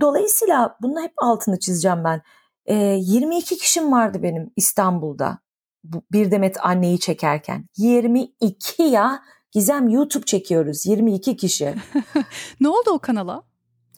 [0.00, 2.22] Dolayısıyla bunun hep altını çizeceğim ben.
[2.66, 5.38] E, 22 kişim vardı benim İstanbul'da.
[5.84, 7.66] Bu bir demet anneyi çekerken.
[7.76, 11.74] 22 ya Gizem YouTube çekiyoruz 22 kişi.
[12.60, 13.42] ne oldu o kanala?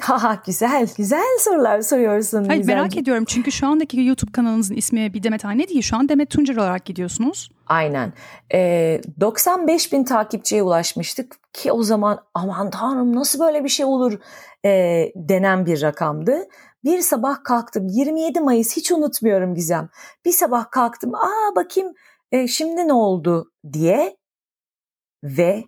[0.01, 2.45] Ha güzel güzel sorular soruyorsun.
[2.45, 6.09] Hayır merak ediyorum çünkü şu andaki YouTube kanalınızın ismi bir Demet Anne değil şu an
[6.09, 7.51] Demet Tuncer olarak gidiyorsunuz.
[7.67, 8.13] Aynen.
[8.55, 14.19] Ee, 95 bin takipçiye ulaşmıştık ki o zaman aman tanrım nasıl böyle bir şey olur
[14.65, 14.71] e,
[15.17, 16.49] denen bir rakamdı.
[16.85, 19.89] Bir sabah kalktım 27 Mayıs hiç unutmuyorum Gizem.
[20.25, 21.95] Bir sabah kalktım aa bakayım
[22.33, 24.17] e, şimdi ne oldu diye
[25.25, 25.65] ve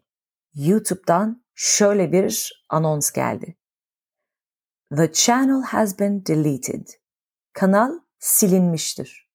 [0.55, 3.57] YouTube'dan şöyle bir anons geldi.
[4.97, 6.89] The channel has been deleted.
[7.53, 9.31] Kanal silinmiştir.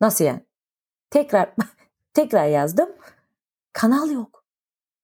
[0.00, 0.46] Nasıl yani?
[1.10, 1.54] Tekrar
[2.14, 2.88] tekrar yazdım.
[3.72, 4.44] Kanal yok.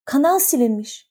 [0.04, 1.10] Kanal silinmiş.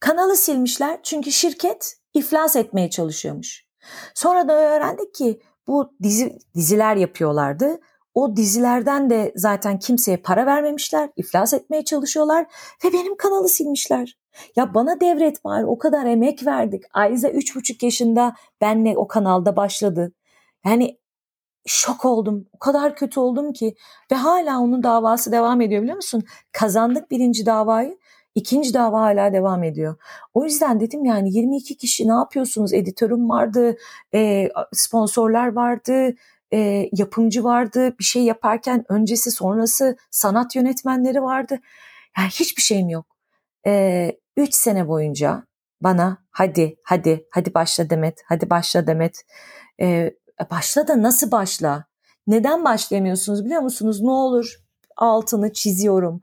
[0.00, 3.67] Kanalı silmişler çünkü şirket iflas etmeye çalışıyormuş.
[4.14, 7.80] Sonra da öğrendik ki bu dizi diziler yapıyorlardı.
[8.14, 12.46] O dizilerden de zaten kimseye para vermemişler, iflas etmeye çalışıyorlar
[12.84, 14.18] ve benim kanalı silmişler.
[14.56, 16.84] Ya bana devret var o kadar emek verdik.
[16.92, 20.12] Ayza üç buçuk yaşında benle o kanalda başladı.
[20.66, 20.98] Yani
[21.66, 22.46] şok oldum.
[22.52, 23.74] O kadar kötü oldum ki
[24.12, 26.24] ve hala onun davası devam ediyor biliyor musun?
[26.52, 27.98] Kazandık birinci davayı.
[28.38, 29.96] İkinci dava hala devam ediyor.
[30.34, 32.74] O yüzden dedim yani 22 kişi ne yapıyorsunuz?
[32.74, 33.76] Editörüm vardı,
[34.14, 36.14] e, sponsorlar vardı,
[36.52, 37.94] e, yapımcı vardı.
[37.98, 41.58] Bir şey yaparken öncesi sonrası sanat yönetmenleri vardı.
[42.18, 43.06] Yani hiçbir şeyim yok.
[43.66, 45.46] E, üç sene boyunca
[45.80, 49.24] bana hadi hadi hadi başla Demet, hadi başla Demet.
[49.80, 50.14] E,
[50.50, 51.84] başla da nasıl başla?
[52.26, 54.00] Neden başlayamıyorsunuz biliyor musunuz?
[54.00, 54.56] Ne olur
[54.96, 56.20] altını çiziyorum.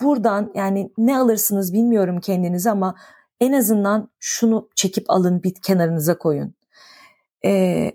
[0.00, 2.94] Buradan yani ne alırsınız bilmiyorum kendiniz ama
[3.40, 6.54] en azından şunu çekip alın bir kenarınıza koyun.
[7.44, 7.92] Ee,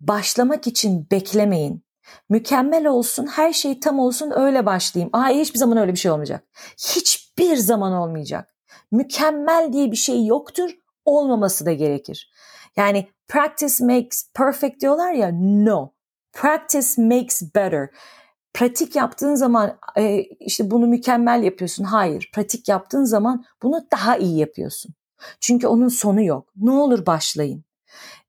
[0.00, 1.84] başlamak için beklemeyin.
[2.28, 5.10] Mükemmel olsun, her şey tam olsun öyle başlayayım.
[5.12, 6.44] Aa hiçbir zaman öyle bir şey olmayacak.
[6.78, 8.54] Hiçbir zaman olmayacak.
[8.92, 10.70] Mükemmel diye bir şey yoktur,
[11.04, 12.30] olmaması da gerekir.
[12.76, 15.92] Yani practice makes perfect diyorlar ya, no.
[16.32, 17.88] Practice makes better.
[18.54, 21.84] Pratik yaptığın zaman e, işte bunu mükemmel yapıyorsun.
[21.84, 24.94] Hayır, pratik yaptığın zaman bunu daha iyi yapıyorsun.
[25.40, 26.48] Çünkü onun sonu yok.
[26.56, 27.64] Ne olur başlayın.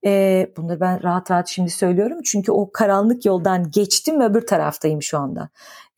[0.06, 5.02] E, bunları ben rahat rahat şimdi söylüyorum çünkü o karanlık yoldan geçtim ve öbür taraftayım
[5.02, 5.50] şu anda.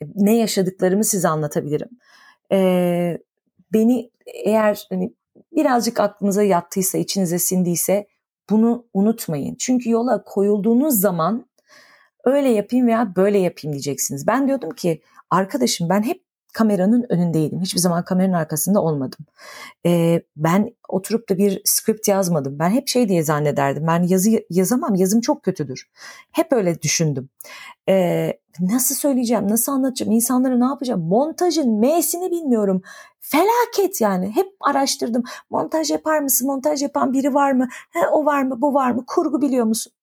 [0.01, 1.89] E, ne yaşadıklarımı size anlatabilirim.
[2.51, 3.17] E,
[3.73, 5.13] beni eğer hani
[5.55, 8.07] birazcık aklınıza yattıysa, içinize sindiyse
[8.49, 9.55] bunu unutmayın.
[9.59, 11.45] Çünkü yola koyulduğunuz zaman
[12.27, 14.27] öyle yapayım veya böyle yapayım diyeceksiniz.
[14.27, 17.61] Ben diyordum ki arkadaşım ben hep kameranın önündeydim.
[17.61, 19.25] Hiçbir zaman kameranın arkasında olmadım.
[19.85, 22.59] Ee, ben oturup da bir script yazmadım.
[22.59, 23.87] Ben hep şey diye zannederdim.
[23.87, 24.95] Ben yazı yazamam.
[24.95, 25.89] Yazım çok kötüdür.
[26.31, 27.29] Hep öyle düşündüm.
[27.89, 29.47] Ee, nasıl söyleyeceğim?
[29.47, 30.11] Nasıl anlatacağım?
[30.11, 31.01] İnsanlara ne yapacağım?
[31.01, 32.81] Montajın M'sini bilmiyorum.
[33.19, 34.31] Felaket yani.
[34.35, 35.23] Hep araştırdım.
[35.49, 36.47] Montaj yapar mısın?
[36.47, 37.67] Montaj yapan biri var mı?
[37.89, 38.61] He, o var mı?
[38.61, 39.03] Bu var mı?
[39.07, 39.93] Kurgu biliyor musun?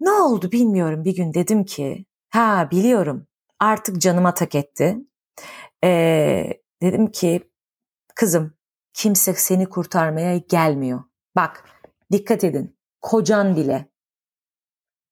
[0.00, 1.04] Ne oldu bilmiyorum.
[1.04, 3.26] Bir gün dedim ki ha biliyorum
[3.60, 4.98] artık canıma tak etti.
[5.84, 7.50] Ee, dedim ki
[8.14, 8.54] kızım
[8.92, 11.04] kimse seni kurtarmaya gelmiyor.
[11.36, 11.64] Bak
[12.12, 13.90] dikkat edin kocan bile,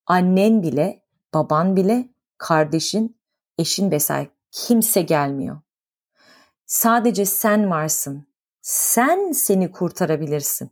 [0.06, 2.08] annen bile, baban bile,
[2.38, 3.20] kardeşin,
[3.58, 5.60] eşin vesaire kimse gelmiyor.
[6.66, 8.28] Sadece sen varsın.
[8.62, 10.70] Sen seni kurtarabilirsin.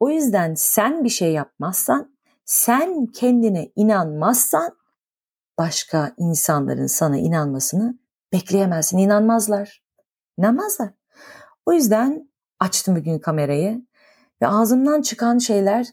[0.00, 2.16] O yüzden sen bir şey yapmazsan,
[2.50, 4.72] sen kendine inanmazsan
[5.58, 7.98] başka insanların sana inanmasını
[8.32, 8.98] bekleyemezsin.
[8.98, 9.82] İnanmazlar.
[10.38, 10.90] İnanmazlar.
[11.66, 12.30] O yüzden
[12.60, 13.82] açtım bir gün kamerayı
[14.42, 15.86] ve ağzımdan çıkan şeyler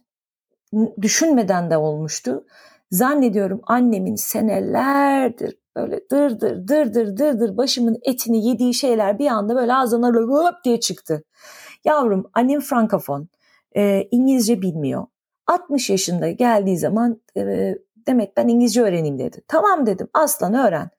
[1.01, 2.45] düşünmeden de olmuştu.
[2.91, 10.07] Zannediyorum annemin senelerdir böyle dırdır dırdır dırdır başımın etini yediği şeyler bir anda böyle ağzına
[10.07, 11.23] hop diye çıktı.
[11.85, 13.27] Yavrum annem frankofon,
[13.75, 15.07] e, İngilizce bilmiyor.
[15.47, 17.75] 60 yaşında geldiği zaman e,
[18.07, 19.41] Demet ben İngilizce öğreneyim dedi.
[19.47, 20.89] Tamam dedim aslan öğren.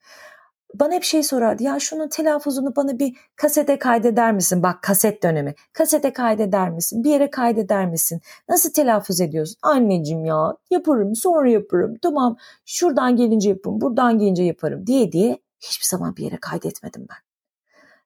[0.74, 1.62] bana hep şey sorardı.
[1.62, 4.62] Ya şunun telaffuzunu bana bir kasete kaydeder misin?
[4.62, 5.54] Bak kaset dönemi.
[5.72, 7.04] Kasete kaydeder misin?
[7.04, 8.20] Bir yere kaydeder misin?
[8.48, 9.56] Nasıl telaffuz ediyorsun?
[9.62, 11.94] Anneciğim ya yaparım sonra yaparım.
[12.02, 12.36] Tamam
[12.66, 17.18] şuradan gelince yaparım buradan gelince yaparım diye diye hiçbir zaman bir yere kaydetmedim ben.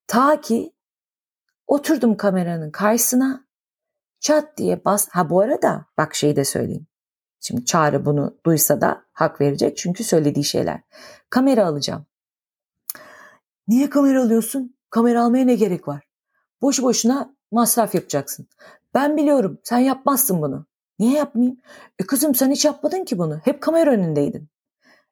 [0.07, 0.73] Ta ki
[1.67, 3.45] oturdum kameranın karşısına
[4.23, 5.09] çat diye bas.
[5.11, 6.87] Ha bu arada bak şeyi de söyleyeyim.
[7.41, 10.81] Şimdi Çağrı bunu duysa da hak verecek çünkü söylediği şeyler.
[11.31, 12.07] Kamera alacağım.
[13.69, 14.77] Niye kamera alıyorsun?
[14.91, 16.05] Kamera almaya ne gerek var?
[16.63, 18.49] Boş boşuna masraf yapacaksın.
[18.95, 20.67] Ben biliyorum sen yapmazsın bunu.
[20.99, 21.61] Niye yapmayayım?
[21.99, 23.39] E kızım sen hiç yapmadın ki bunu.
[23.45, 24.49] Hep kamera önündeydin.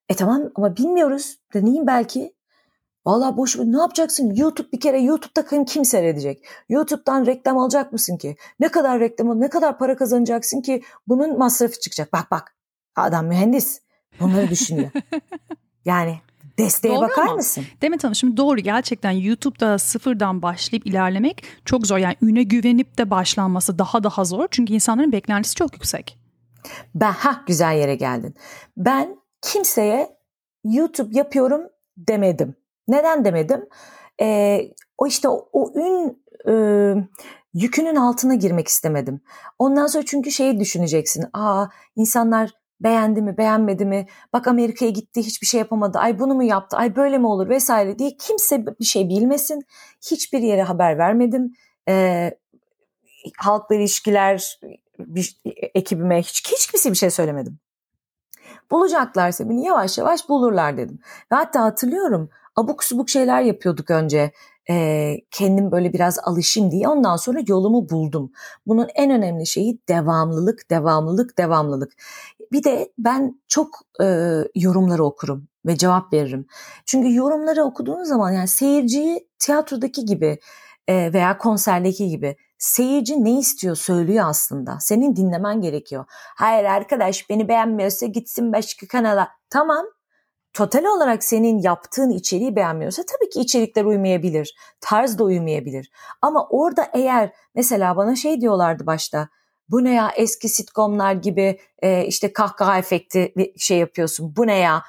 [0.08, 1.38] E tamam ama bilmiyoruz.
[1.54, 2.34] Deneyeyim belki.
[3.06, 4.34] Valla boş ne yapacaksın?
[4.34, 6.44] YouTube bir kere YouTube'da kim seyredecek?
[6.68, 8.36] YouTube'dan reklam alacak mısın ki?
[8.60, 12.12] Ne kadar reklam ne kadar para kazanacaksın ki bunun masrafı çıkacak?
[12.12, 12.56] Bak bak
[12.96, 13.80] adam mühendis
[14.20, 14.90] bunları düşünüyor.
[15.84, 16.20] yani
[16.58, 17.34] desteğe doğru bakar ama.
[17.34, 17.64] mısın?
[17.82, 21.98] Demet Hanım şimdi doğru gerçekten YouTube'da sıfırdan başlayıp ilerlemek çok zor.
[21.98, 24.48] Yani üne güvenip de başlanması daha daha zor.
[24.50, 26.18] Çünkü insanların beklentisi çok yüksek.
[26.94, 28.34] Ben ha güzel yere geldin.
[28.76, 30.16] Ben kimseye
[30.64, 31.62] YouTube yapıyorum
[31.96, 32.56] demedim.
[32.90, 33.68] Neden demedim?
[34.20, 34.60] Ee,
[34.98, 36.54] o işte o, o ün e,
[37.54, 39.20] yükünün altına girmek istemedim.
[39.58, 41.24] Ondan sonra çünkü şeyi düşüneceksin.
[41.32, 41.66] Aa
[41.96, 44.06] insanlar beğendi mi beğenmedi mi?
[44.32, 45.98] Bak Amerika'ya gitti hiçbir şey yapamadı.
[45.98, 46.76] Ay bunu mu yaptı?
[46.76, 49.62] Ay böyle mi olur vesaire diye kimse bir şey bilmesin.
[50.10, 51.52] Hiçbir yere haber vermedim.
[51.88, 52.38] Ee,
[53.38, 54.60] halkla ilişkiler
[54.98, 55.40] bir,
[55.74, 57.58] ekibime hiç hiç kimse bir şey söylemedim.
[58.70, 60.98] Bulacaklarsa beni yavaş yavaş bulurlar dedim.
[61.32, 62.30] Ve hatta hatırlıyorum
[62.60, 64.32] abuk subuk şeyler yapıyorduk önce
[64.70, 68.32] e, kendim böyle biraz alışayım diye ondan sonra yolumu buldum.
[68.66, 71.92] Bunun en önemli şeyi devamlılık, devamlılık, devamlılık.
[72.52, 73.68] Bir de ben çok
[74.02, 76.46] e, yorumları okurum ve cevap veririm.
[76.86, 80.38] Çünkü yorumları okuduğun zaman yani seyirciyi tiyatrodaki gibi
[80.88, 84.78] e, veya konserdeki gibi seyirci ne istiyor söylüyor aslında.
[84.80, 86.04] Senin dinlemen gerekiyor.
[86.36, 89.28] Hayır arkadaş beni beğenmiyorsa gitsin başka kanala.
[89.50, 89.86] Tamam
[90.52, 94.54] total olarak senin yaptığın içeriği beğenmiyorsa tabii ki içerikler uymayabilir.
[94.80, 95.90] Tarz da uymayabilir.
[96.22, 99.28] Ama orada eğer mesela bana şey diyorlardı başta
[99.68, 104.82] bu ne ya eski sitcomlar gibi e, işte kahkaha efekti şey yapıyorsun bu ne ya.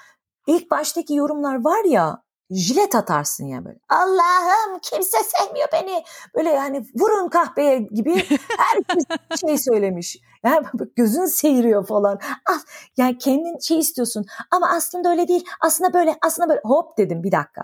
[0.47, 3.80] İlk baştaki yorumlar var ya jilet atarsın ya böyle.
[3.89, 6.03] Allah'ım kimse sevmiyor beni.
[6.36, 8.16] Böyle yani vurun kahveye gibi
[8.57, 9.05] herkes
[9.41, 10.18] şey söylemiş.
[10.46, 10.66] Yani
[10.96, 12.20] gözün seyiriyor falan.
[12.50, 12.60] Ah,
[12.98, 15.44] yani kendin şey istiyorsun ama aslında öyle değil.
[15.62, 17.62] Aslında böyle aslında böyle hop dedim bir dakika.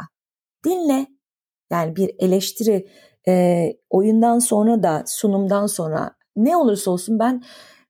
[0.66, 1.08] Dinle.
[1.72, 2.90] Yani bir eleştiri
[3.28, 7.44] e, oyundan sonra da sunumdan sonra ne olursa olsun ben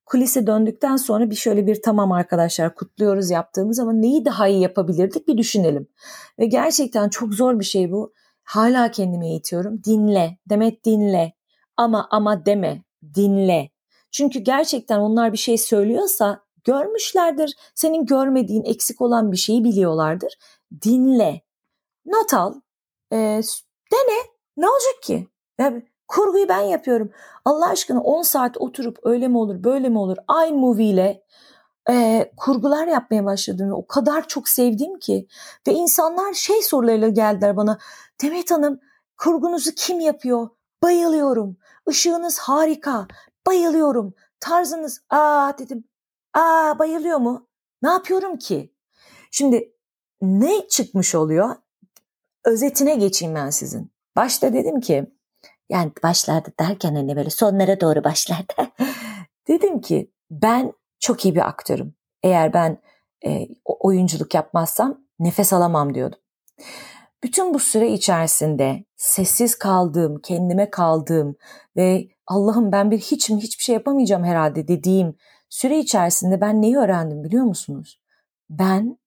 [0.05, 5.27] kulise döndükten sonra bir şöyle bir tamam arkadaşlar kutluyoruz yaptığımız ama neyi daha iyi yapabilirdik
[5.27, 5.87] bir düşünelim.
[6.39, 8.13] Ve gerçekten çok zor bir şey bu.
[8.43, 9.83] Hala kendimi eğitiyorum.
[9.83, 10.37] Dinle.
[10.49, 11.33] Demet dinle.
[11.77, 12.83] Ama ama deme.
[13.15, 13.69] Dinle.
[14.11, 17.55] Çünkü gerçekten onlar bir şey söylüyorsa görmüşlerdir.
[17.75, 20.37] Senin görmediğin eksik olan bir şeyi biliyorlardır.
[20.81, 21.41] Dinle.
[22.05, 22.53] Not al.
[23.11, 23.17] E,
[23.91, 24.19] dene.
[24.57, 25.27] Ne olacak ki?
[25.59, 27.11] Yani Kurguyu ben yapıyorum.
[27.45, 31.23] Allah aşkına 10 saat oturup öyle mi olur böyle mi olur iMovie ile
[31.89, 33.71] e, kurgular yapmaya başladım.
[33.73, 35.27] O kadar çok sevdim ki.
[35.67, 37.77] Ve insanlar şey sorularıyla geldiler bana.
[38.21, 38.79] Demet Hanım
[39.17, 40.49] kurgunuzu kim yapıyor?
[40.83, 41.57] Bayılıyorum.
[41.89, 43.07] Işığınız harika.
[43.47, 44.13] Bayılıyorum.
[44.39, 45.83] Tarzınız aa dedim.
[46.33, 47.47] Aa bayılıyor mu?
[47.81, 48.73] Ne yapıyorum ki?
[49.31, 49.73] Şimdi
[50.21, 51.55] ne çıkmış oluyor?
[52.45, 53.91] Özetine geçeyim ben sizin.
[54.15, 55.05] Başta dedim ki
[55.69, 58.71] yani başlarda derken hani böyle sonlara doğru başlarda.
[59.47, 61.95] Dedim ki ben çok iyi bir aktörüm.
[62.23, 62.81] Eğer ben
[63.25, 66.19] e, oyunculuk yapmazsam nefes alamam diyordum.
[67.23, 71.35] Bütün bu süre içerisinde sessiz kaldığım, kendime kaldığım
[71.77, 75.15] ve Allah'ım ben bir hiçim hiçbir şey yapamayacağım herhalde dediğim
[75.49, 78.01] süre içerisinde ben neyi öğrendim biliyor musunuz?
[78.49, 78.97] Ben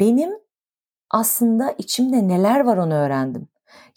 [0.00, 0.30] benim
[1.10, 3.48] aslında içimde neler var onu öğrendim.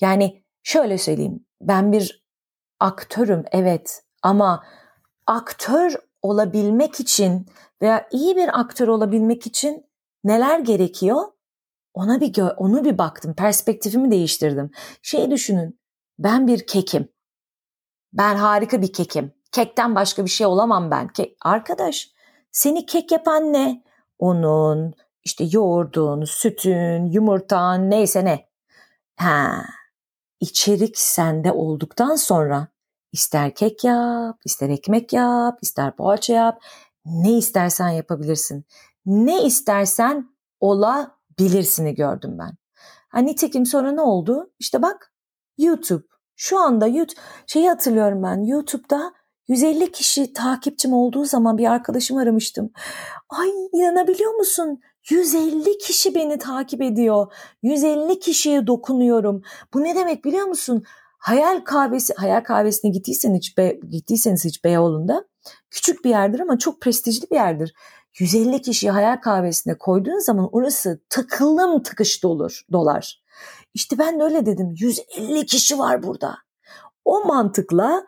[0.01, 2.25] Yani şöyle söyleyeyim ben bir
[2.79, 4.63] aktörüm evet ama
[5.27, 7.45] aktör olabilmek için
[7.81, 9.85] veya iyi bir aktör olabilmek için
[10.23, 11.21] neler gerekiyor?
[11.93, 14.71] Ona bir gö- onu bir baktım, perspektifimi değiştirdim.
[15.01, 15.79] Şey düşünün.
[16.19, 17.09] Ben bir kekim.
[18.13, 19.33] Ben harika bir kekim.
[19.51, 21.07] Kekten başka bir şey olamam ben.
[21.07, 22.11] Ke- Arkadaş,
[22.51, 23.83] seni kek yapan ne?
[24.19, 24.93] Unun,
[25.23, 28.49] işte yoğurdun, sütün, yumurtan, neyse ne.
[29.17, 29.65] Ha,
[30.39, 32.67] içerik sende olduktan sonra
[33.11, 36.61] ister kek yap, ister ekmek yap, ister poğaça yap,
[37.05, 38.65] ne istersen yapabilirsin.
[39.05, 40.29] Ne istersen
[40.59, 42.57] olabilirsini gördüm ben.
[43.09, 44.51] Ha, nitekim sonra ne oldu?
[44.59, 45.13] İşte bak
[45.57, 46.08] YouTube.
[46.41, 46.87] Şu anda
[47.47, 49.13] şeyi hatırlıyorum ben YouTube'da
[49.47, 52.71] 150 kişi takipçim olduğu zaman bir arkadaşım aramıştım.
[53.29, 54.79] Ay inanabiliyor musun?
[55.09, 57.33] 150 kişi beni takip ediyor.
[57.63, 59.41] 150 kişiye dokunuyorum.
[59.73, 60.83] Bu ne demek biliyor musun?
[61.19, 65.25] Hayal kahvesi, hayal kahvesine gittiysen hiç be, gittiyseniz hiç Beyoğlu'nda
[65.69, 67.73] küçük bir yerdir ama çok prestijli bir yerdir.
[68.19, 73.18] 150 kişiyi hayal kahvesine koyduğun zaman orası tıkılım tıkış dolur, dolar.
[73.73, 74.73] İşte ben de öyle dedim.
[74.79, 76.37] 150 kişi var burada.
[77.05, 78.05] O mantıkla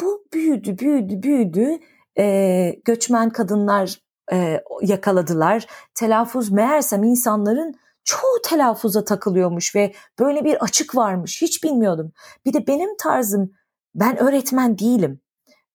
[0.00, 1.78] bu büyüdü, büyüdü, büyüdü.
[2.18, 4.00] Ee, göçmen kadınlar
[4.32, 5.66] e, yakaladılar.
[5.94, 7.74] Telaffuz meğersem insanların
[8.04, 11.42] çoğu telaffuza takılıyormuş ve böyle bir açık varmış.
[11.42, 12.12] Hiç bilmiyordum.
[12.46, 13.52] Bir de benim tarzım
[13.94, 15.20] ben öğretmen değilim.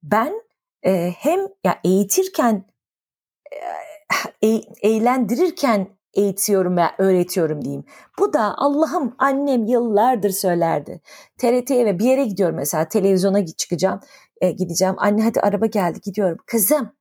[0.04, 0.42] Ben
[0.84, 2.66] e, hem ya eğitirken
[4.44, 4.48] e,
[4.82, 7.84] eğlendirirken eğitiyorum ve öğretiyorum diyeyim.
[8.20, 11.02] Bu da Allah'ım annem yıllardır söylerdi.
[11.38, 14.00] TRT'ye ve bir yere gidiyorum mesela televizyona çıkacağım
[14.42, 14.96] e, gideceğim.
[14.98, 16.38] Anne hadi araba geldi gidiyorum.
[16.46, 16.92] Kızım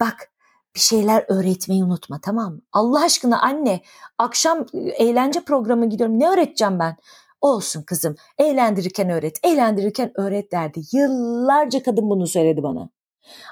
[0.00, 0.30] bak
[0.74, 2.60] bir şeyler öğretmeyi unutma tamam mı?
[2.72, 3.80] Allah aşkına anne
[4.18, 6.96] akşam e, eğlence programı gidiyorum ne öğreteceğim ben?
[7.40, 10.80] Olsun kızım eğlendirirken öğret, eğlendirirken öğret derdi.
[10.92, 12.90] Yıllarca kadın bunu söyledi bana.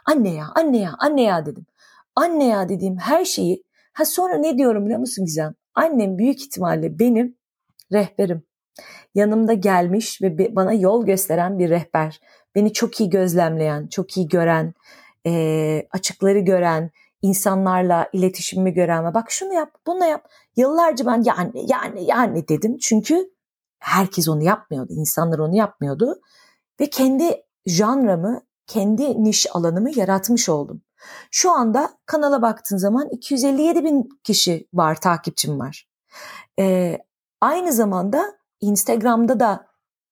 [0.06, 1.66] Anne ya, anne ya, anne ya dedim.
[2.16, 3.64] Anne ya dediğim her şeyi,
[3.95, 5.55] ha sonra ne diyorum biliyor musun Gizem?
[5.74, 7.36] Annem büyük ihtimalle benim
[7.92, 8.42] rehberim.
[9.14, 12.20] Yanımda gelmiş ve bana yol gösteren bir rehber.
[12.55, 14.74] Beni çok iyi gözlemleyen, çok iyi gören,
[15.90, 16.90] açıkları gören,
[17.22, 20.28] insanlarla iletişimimi gören ve bak şunu yap, bunu yap.
[20.57, 23.30] Yıllarca ben yani yani yani dedim çünkü
[23.78, 26.20] herkes onu yapmıyordu, insanlar onu yapmıyordu
[26.80, 30.82] ve kendi janramı, kendi niş alanımı yaratmış oldum.
[31.30, 35.88] Şu anda kanala baktığın zaman 257 bin kişi var, takipçim var.
[36.59, 36.98] Ee,
[37.40, 39.66] aynı zamanda Instagram'da da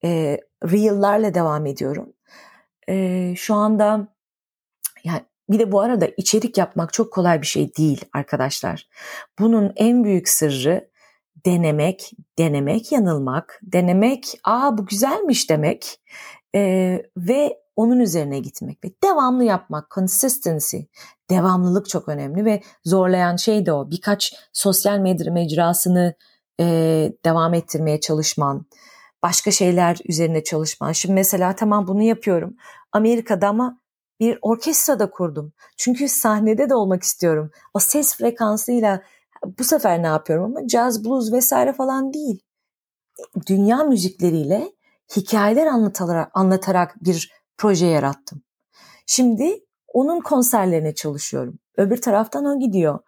[0.05, 2.13] e, Reel'larla devam ediyorum.
[2.89, 4.09] E, şu anda
[5.05, 8.89] yani bir de bu arada içerik yapmak çok kolay bir şey değil arkadaşlar.
[9.39, 10.91] Bunun en büyük sırrı
[11.47, 16.01] denemek, denemek, yanılmak, denemek, aa bu güzelmiş demek
[16.55, 16.61] e,
[17.17, 20.79] ve onun üzerine gitmek ve devamlı yapmak, consistency,
[21.31, 23.91] devamlılık çok önemli ve zorlayan şey de o.
[23.91, 26.15] Birkaç sosyal medya mecrasını
[26.61, 26.65] e,
[27.25, 28.67] devam ettirmeye çalışman,
[29.23, 30.93] başka şeyler üzerine çalışman.
[30.93, 32.57] Şimdi mesela tamam bunu yapıyorum.
[32.93, 33.79] Amerika'da ama
[34.21, 35.53] bir orkestra da kurdum.
[35.77, 37.51] Çünkü sahnede de olmak istiyorum.
[37.75, 39.03] O ses frekansıyla
[39.59, 42.41] bu sefer ne yapıyorum ama jazz, blues vesaire falan değil.
[43.47, 44.73] Dünya müzikleriyle
[45.17, 47.33] hikayeler anlatarak, anlatarak bir
[47.63, 48.43] proje yarattım.
[49.07, 51.59] Şimdi onun konserlerine çalışıyorum.
[51.77, 52.99] Öbür taraftan o gidiyor.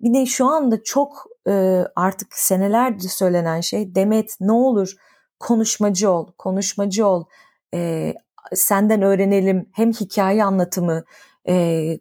[0.00, 4.92] Bir de şu anda çok e, artık senelerdir söylenen şey Demet ne olur
[5.38, 7.24] konuşmacı ol, konuşmacı ol.
[7.74, 8.14] E,
[8.54, 11.04] senden öğrenelim hem hikaye anlatımı,
[11.48, 11.98] e,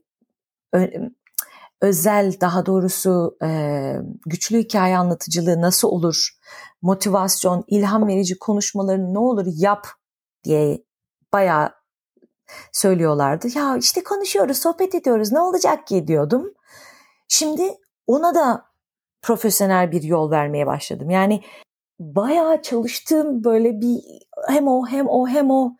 [1.81, 3.93] özel daha doğrusu e,
[4.25, 6.29] güçlü hikaye anlatıcılığı nasıl olur,
[6.81, 9.87] motivasyon, ilham verici konuşmalarını ne olur yap
[10.43, 10.83] diye
[11.33, 11.76] bayağı
[12.71, 13.47] söylüyorlardı.
[13.55, 16.53] Ya işte konuşuyoruz, sohbet ediyoruz ne olacak ki diyordum.
[17.27, 17.63] Şimdi
[18.07, 18.65] ona da
[19.21, 21.09] profesyonel bir yol vermeye başladım.
[21.09, 21.41] Yani
[21.99, 23.99] bayağı çalıştığım böyle bir
[24.47, 25.75] hem o hem o hem o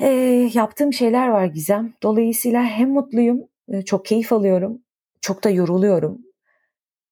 [0.00, 0.08] e,
[0.54, 1.94] yaptığım şeyler var Gizem.
[2.02, 4.82] Dolayısıyla hem mutluyum, e, çok keyif alıyorum,
[5.20, 6.18] çok da yoruluyorum.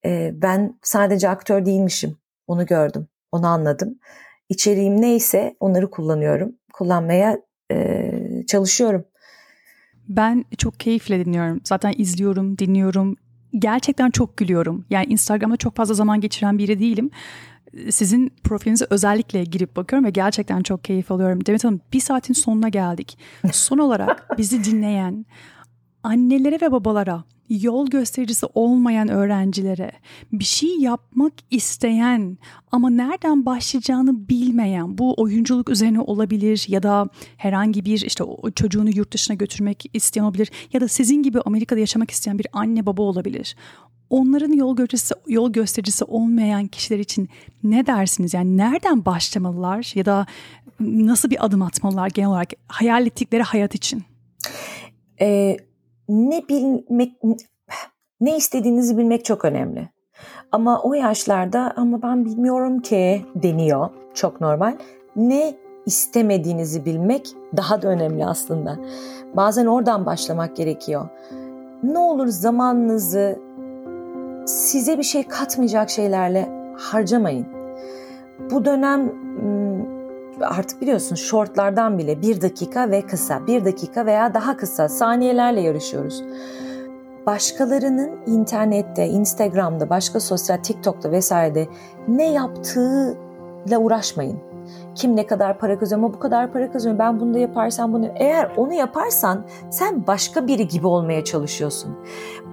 [0.05, 2.17] E, ben sadece aktör değilmişim.
[2.47, 3.99] Onu gördüm, onu anladım.
[4.49, 6.55] İçeriğim neyse onları kullanıyorum.
[6.73, 7.41] Kullanmaya
[7.71, 8.11] e,
[8.45, 9.05] çalışıyorum.
[10.09, 11.61] Ben çok keyifle dinliyorum.
[11.63, 13.15] Zaten izliyorum, dinliyorum.
[13.59, 14.85] Gerçekten çok gülüyorum.
[14.89, 17.11] Yani Instagram'da çok fazla zaman geçiren biri değilim
[17.89, 21.45] sizin profilinize özellikle girip bakıyorum ve gerçekten çok keyif alıyorum.
[21.45, 23.17] Demet Hanım bir saatin sonuna geldik.
[23.51, 25.25] Son olarak bizi dinleyen
[26.03, 29.91] annelere ve babalara yol göstericisi olmayan öğrencilere,
[30.31, 32.37] bir şey yapmak isteyen
[32.71, 38.89] ama nereden başlayacağını bilmeyen, bu oyunculuk üzerine olabilir ya da herhangi bir işte o çocuğunu
[38.89, 43.01] yurt dışına götürmek isteyen olabilir ya da sizin gibi Amerika'da yaşamak isteyen bir anne baba
[43.01, 43.55] olabilir
[44.13, 47.29] onların yol göstericisi, yol göstericisi olmayan kişiler için
[47.63, 48.33] ne dersiniz?
[48.33, 50.25] Yani nereden başlamalılar ya da
[50.79, 54.03] nasıl bir adım atmalılar genel olarak hayal ettikleri hayat için?
[55.21, 55.57] Ee,
[56.13, 57.13] ne bilmek,
[58.21, 59.89] ne istediğinizi bilmek çok önemli.
[60.51, 63.89] Ama o yaşlarda ama ben bilmiyorum ki deniyor.
[64.13, 64.77] Çok normal.
[65.15, 65.53] Ne
[65.85, 68.77] istemediğinizi bilmek daha da önemli aslında.
[69.35, 71.09] Bazen oradan başlamak gerekiyor.
[71.83, 73.39] Ne olur zamanınızı
[74.45, 77.47] size bir şey katmayacak şeylerle harcamayın.
[78.51, 79.11] bu dönem
[80.41, 86.23] artık biliyorsun shortlardan bile bir dakika ve kısa, bir dakika veya daha kısa saniyelerle yarışıyoruz.
[87.25, 91.67] Başkalarının internette, Instagram'da, başka sosyal TikTok'ta vesairede
[92.07, 94.39] ne yaptığıyla uğraşmayın.
[94.95, 98.07] Kim ne kadar para kazanıyor ama bu kadar para kazanıyor ben bunu da yaparsam bunu
[98.15, 101.95] eğer onu yaparsan sen başka biri gibi olmaya çalışıyorsun.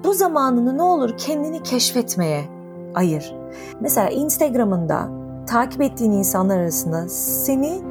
[0.04, 2.44] Bu zamanını ne olur kendini keşfetmeye
[2.94, 3.34] ayır.
[3.80, 5.19] Mesela Instagram'ında
[5.50, 7.82] takip ettiğin insanlar arasında seni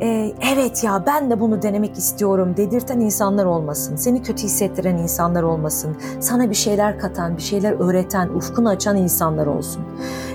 [0.00, 3.96] e, evet ya ben de bunu denemek istiyorum dedirten insanlar olmasın.
[3.96, 5.96] Seni kötü hissettiren insanlar olmasın.
[6.20, 9.82] Sana bir şeyler katan, bir şeyler öğreten, ufkunu açan insanlar olsun.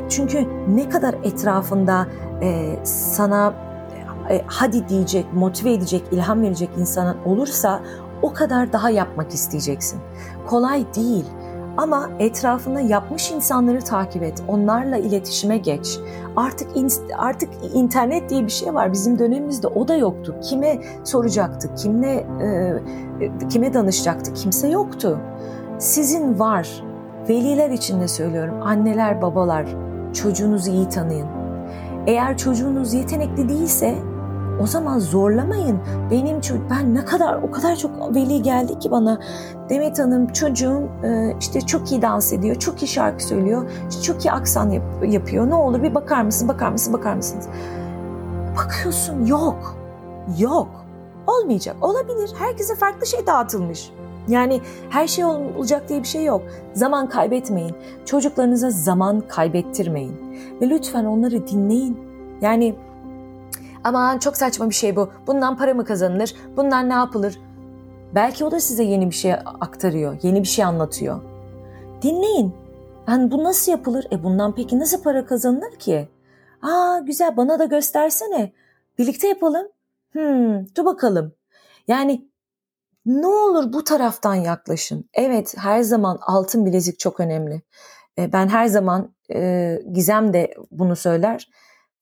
[0.09, 2.07] Çünkü ne kadar etrafında
[2.41, 3.53] e, sana
[4.29, 7.81] e, hadi diyecek, motive edecek, ilham verecek insanın olursa
[8.21, 9.99] o kadar daha yapmak isteyeceksin.
[10.47, 11.25] Kolay değil
[11.77, 14.43] ama etrafına yapmış insanları takip et.
[14.47, 15.99] Onlarla iletişime geç.
[16.35, 16.67] Artık
[17.17, 18.93] artık internet diye bir şey var.
[18.93, 20.35] Bizim dönemimizde o da yoktu.
[20.41, 21.75] Kime soracaktı?
[21.75, 22.45] Kimle e,
[23.25, 24.33] e, kime danışacaktı?
[24.33, 25.19] Kimse yoktu.
[25.79, 26.83] Sizin var.
[27.29, 28.61] Veliler için de söylüyorum.
[28.61, 29.65] Anneler, babalar
[30.13, 31.27] çocuğunuzu iyi tanıyın.
[32.07, 33.95] Eğer çocuğunuz yetenekli değilse
[34.61, 35.79] o zaman zorlamayın.
[36.11, 39.19] Benim çocuk ben ne kadar o kadar çok veli geldi ki bana.
[39.69, 43.71] Demet Hanım çocuğum e, işte çok iyi dans ediyor, çok iyi şarkı söylüyor,
[44.03, 45.49] çok iyi aksan yap, yapıyor.
[45.49, 47.47] Ne olur bir bakar mısın, bakar mısın, bakar mısınız?
[48.57, 49.75] Bakıyorsun yok,
[50.39, 50.85] yok.
[51.27, 51.75] Olmayacak.
[51.81, 52.31] Olabilir.
[52.37, 53.91] Herkese farklı şey dağıtılmış.
[54.27, 56.41] Yani her şey olacak diye bir şey yok.
[56.73, 57.75] Zaman kaybetmeyin.
[58.05, 60.17] Çocuklarınıza zaman kaybettirmeyin.
[60.61, 61.99] Ve lütfen onları dinleyin.
[62.41, 62.75] Yani
[63.85, 65.09] aman çok saçma bir şey bu.
[65.27, 66.35] Bundan para mı kazanılır?
[66.57, 67.39] Bundan ne yapılır?
[68.15, 71.21] Belki o da size yeni bir şey aktarıyor, yeni bir şey anlatıyor.
[72.01, 72.55] Dinleyin.
[73.07, 74.07] Yani bu nasıl yapılır?
[74.11, 76.09] E bundan peki nasıl para kazanılır ki?
[76.61, 78.51] Aa güzel bana da göstersene.
[78.97, 79.67] Birlikte yapalım.
[80.11, 81.33] Hmm, dur bakalım.
[81.87, 82.29] Yani
[83.05, 85.09] ne olur bu taraftan yaklaşın.
[85.13, 87.61] Evet her zaman altın bilezik çok önemli.
[88.17, 91.49] E, ben her zaman e, Gizem de bunu söyler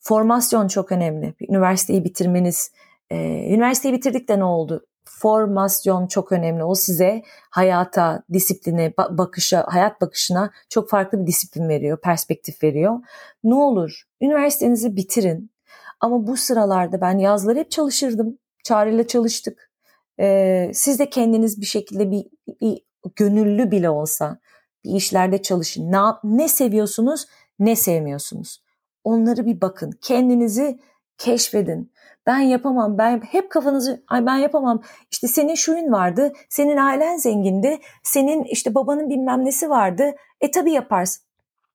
[0.04, 1.34] Formasyon çok önemli.
[1.50, 2.72] Üniversiteyi bitirmeniz,
[3.10, 3.16] e,
[3.54, 4.86] üniversiteyi bitirdik de ne oldu?
[5.06, 6.64] Formasyon çok önemli.
[6.64, 13.00] O size hayata, disipline, bakışa, hayat bakışına çok farklı bir disiplin veriyor, perspektif veriyor.
[13.44, 15.52] Ne olur üniversitenizi bitirin.
[16.00, 18.38] Ama bu sıralarda ben yazları hep çalışırdım.
[18.64, 19.72] Çağrı'yla çalıştık.
[20.20, 22.26] Ee, siz de kendiniz bir şekilde bir,
[22.62, 22.82] bir
[23.16, 24.40] gönüllü bile olsa
[24.86, 25.92] bir işlerde çalışın.
[25.92, 27.26] Ne, ne seviyorsunuz,
[27.60, 28.63] ne sevmiyorsunuz.
[29.04, 29.92] Onları bir bakın.
[30.02, 30.80] Kendinizi
[31.18, 31.94] keşfedin.
[32.26, 32.98] Ben yapamam.
[32.98, 34.82] Ben hep kafanızı ay ben yapamam.
[35.12, 36.34] İşte senin şuyun vardı.
[36.50, 37.80] Senin ailen zengindi.
[38.04, 40.12] Senin işte babanın bilmem nesi vardı.
[40.42, 41.24] E tabii yaparsın.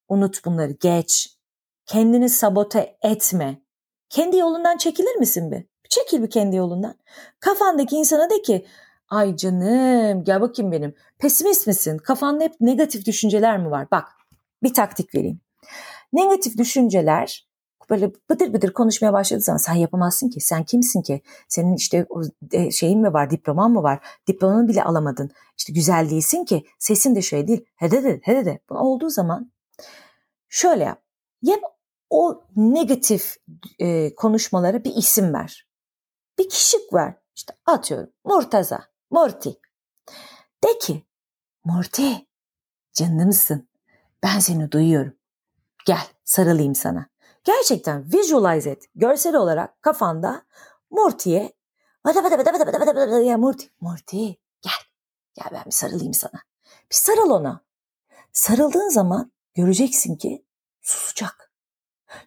[0.09, 0.72] Unut bunları.
[0.81, 1.37] Geç.
[1.87, 3.62] Kendini sabote etme.
[4.11, 5.64] Kendi yolundan çekilir misin bir?
[5.89, 6.95] Çekil bir kendi yolundan.
[7.41, 8.66] Kafandaki insana de ki
[9.11, 10.95] ay canım gel bakayım benim.
[11.18, 11.99] Pesimist misin?
[11.99, 13.91] Kafanda hep negatif düşünceler mi var?
[13.91, 14.09] Bak
[14.62, 15.41] bir taktik vereyim.
[16.12, 17.48] Negatif düşünceler
[17.90, 20.40] böyle bıdır bıdır konuşmaya başladığı zaman sen yapamazsın ki.
[20.40, 21.22] Sen kimsin ki?
[21.48, 22.06] Senin işte
[22.52, 24.06] e, şeyin mi var, diploman mı var?
[24.26, 25.30] Diplomanı bile alamadın.
[25.59, 26.64] İşte güzel değilsin ki.
[26.78, 27.64] Sesin de şöyle değil.
[27.76, 28.61] Hede de, hede de.
[28.70, 29.52] Bu olduğu zaman
[30.48, 31.02] şöyle yap.
[31.42, 31.56] Ya
[32.11, 33.36] o negatif
[33.78, 35.68] e, konuşmalara bir isim ver.
[36.38, 37.14] Bir kişik ver.
[37.36, 39.50] İşte atıyorum Murtaza, Morty.
[40.64, 41.02] De ki
[41.64, 42.12] Morty
[42.92, 43.68] canımsın.
[44.22, 45.17] Ben seni duyuyorum.
[45.87, 47.07] Gel sarılayım sana.
[47.45, 48.85] Gerçekten visualize et.
[48.95, 50.43] Görsel olarak kafanda
[50.91, 51.53] Morty'ye
[52.07, 53.66] vada vada vada vada vada vada ya Morty.
[53.81, 54.26] Morty
[54.62, 54.83] gel.
[55.35, 56.43] Gel ben bir sarılayım sana.
[56.91, 57.61] Bir sarıl ona.
[58.33, 60.45] Sarıldığın zaman göreceksin ki
[60.83, 61.53] susacak.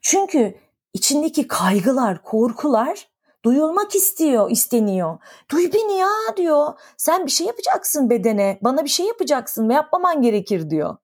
[0.01, 0.55] Çünkü
[0.93, 3.11] içindeki kaygılar, korkular
[3.45, 5.17] duyulmak istiyor, isteniyor.
[5.51, 6.79] Duy beni ya diyor.
[6.97, 8.59] Sen bir şey yapacaksın bedene.
[8.61, 10.97] Bana bir şey yapacaksın ve yapmaman gerekir diyor.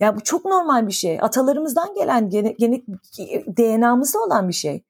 [0.00, 1.18] Ya bu çok normal bir şey.
[1.20, 2.88] Atalarımızdan gelen genetik
[3.56, 4.84] DNA'mızda olan bir şey.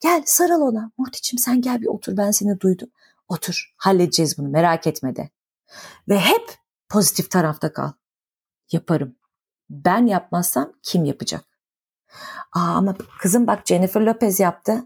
[0.00, 0.90] Gel sarıl ona.
[0.98, 2.88] Muhtiçim sen gel bir otur ben seni duydum.
[3.28, 5.30] Otur halledeceğiz bunu merak etme de.
[6.08, 6.54] Ve hep
[6.88, 7.92] pozitif tarafta kal.
[8.72, 9.16] Yaparım.
[9.70, 11.44] Ben yapmazsam kim yapacak?
[12.52, 14.84] Aa ama kızım bak Jennifer Lopez yaptı.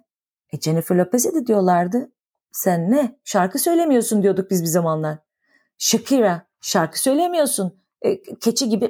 [0.52, 2.12] E Jennifer Lopez'e de diyorlardı.
[2.52, 3.18] Sen ne?
[3.24, 5.18] Şarkı söylemiyorsun diyorduk biz bir zamanlar.
[5.78, 7.81] Shakira şarkı söylemiyorsun.
[8.04, 8.86] E, keçi gibi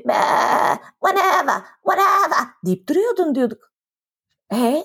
[1.00, 3.72] whatever, whatever deyip duruyordun diyorduk.
[4.52, 4.84] E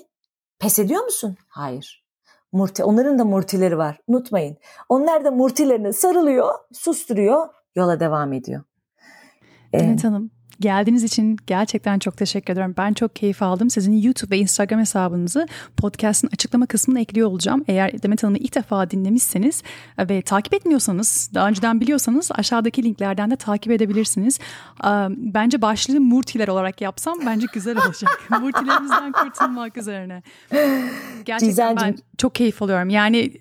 [0.58, 1.36] pes ediyor musun?
[1.48, 2.04] Hayır.
[2.52, 4.00] Murti, onların da murtileri var.
[4.06, 4.56] Unutmayın.
[4.88, 8.62] Onlar da murtilerine sarılıyor, susturuyor, yola devam ediyor.
[9.72, 10.37] Evet ee, Hanım.
[10.60, 12.74] Geldiğiniz için gerçekten çok teşekkür ederim.
[12.78, 13.70] Ben çok keyif aldım.
[13.70, 17.64] Sizin YouTube ve Instagram hesabınızı podcast'ın açıklama kısmına ekliyor olacağım.
[17.68, 19.62] Eğer Demet Hanım'ı ilk defa dinlemişseniz
[19.98, 24.38] ve takip etmiyorsanız, daha önceden biliyorsanız aşağıdaki linklerden de takip edebilirsiniz.
[25.10, 28.20] Bence başlığı Murtiler olarak yapsam bence güzel olacak.
[28.40, 30.22] Murtilerimizden kurtulmak üzerine.
[31.24, 32.90] Gerçekten ben çok keyif alıyorum.
[32.90, 33.32] Yani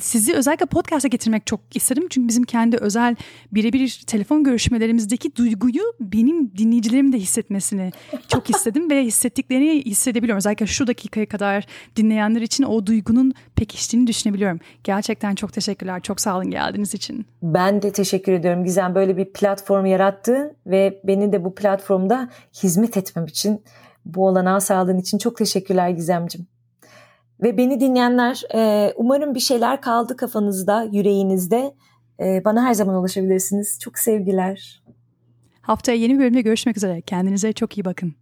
[0.00, 2.06] sizi özellikle podcast'a getirmek çok isterim.
[2.10, 3.16] Çünkü bizim kendi özel
[3.52, 7.92] birebir telefon görüşmelerimizdeki duyguyu benim dinleyicilerimin de hissetmesini
[8.28, 10.38] çok istedim ve hissettiklerini hissedebiliyorum.
[10.38, 11.66] Özellikle şu dakikaya kadar
[11.96, 14.60] dinleyenler için o duygunun pekiştiğini düşünebiliyorum.
[14.84, 16.02] Gerçekten çok teşekkürler.
[16.02, 17.26] Çok sağ olun geldiğiniz için.
[17.42, 18.94] Ben de teşekkür ediyorum Gizem.
[18.94, 22.28] Böyle bir platform yarattığın ve beni de bu platformda
[22.62, 23.62] hizmet etmem için
[24.04, 26.46] bu olanağı sağladığın için çok teşekkürler Gizemcim.
[27.42, 31.74] Ve beni dinleyenler e, umarım bir şeyler kaldı kafanızda, yüreğinizde.
[32.20, 33.78] E, bana her zaman ulaşabilirsiniz.
[33.80, 34.82] Çok sevgiler.
[35.60, 37.00] Haftaya yeni bir bölümde görüşmek üzere.
[37.00, 38.14] Kendinize çok iyi bakın.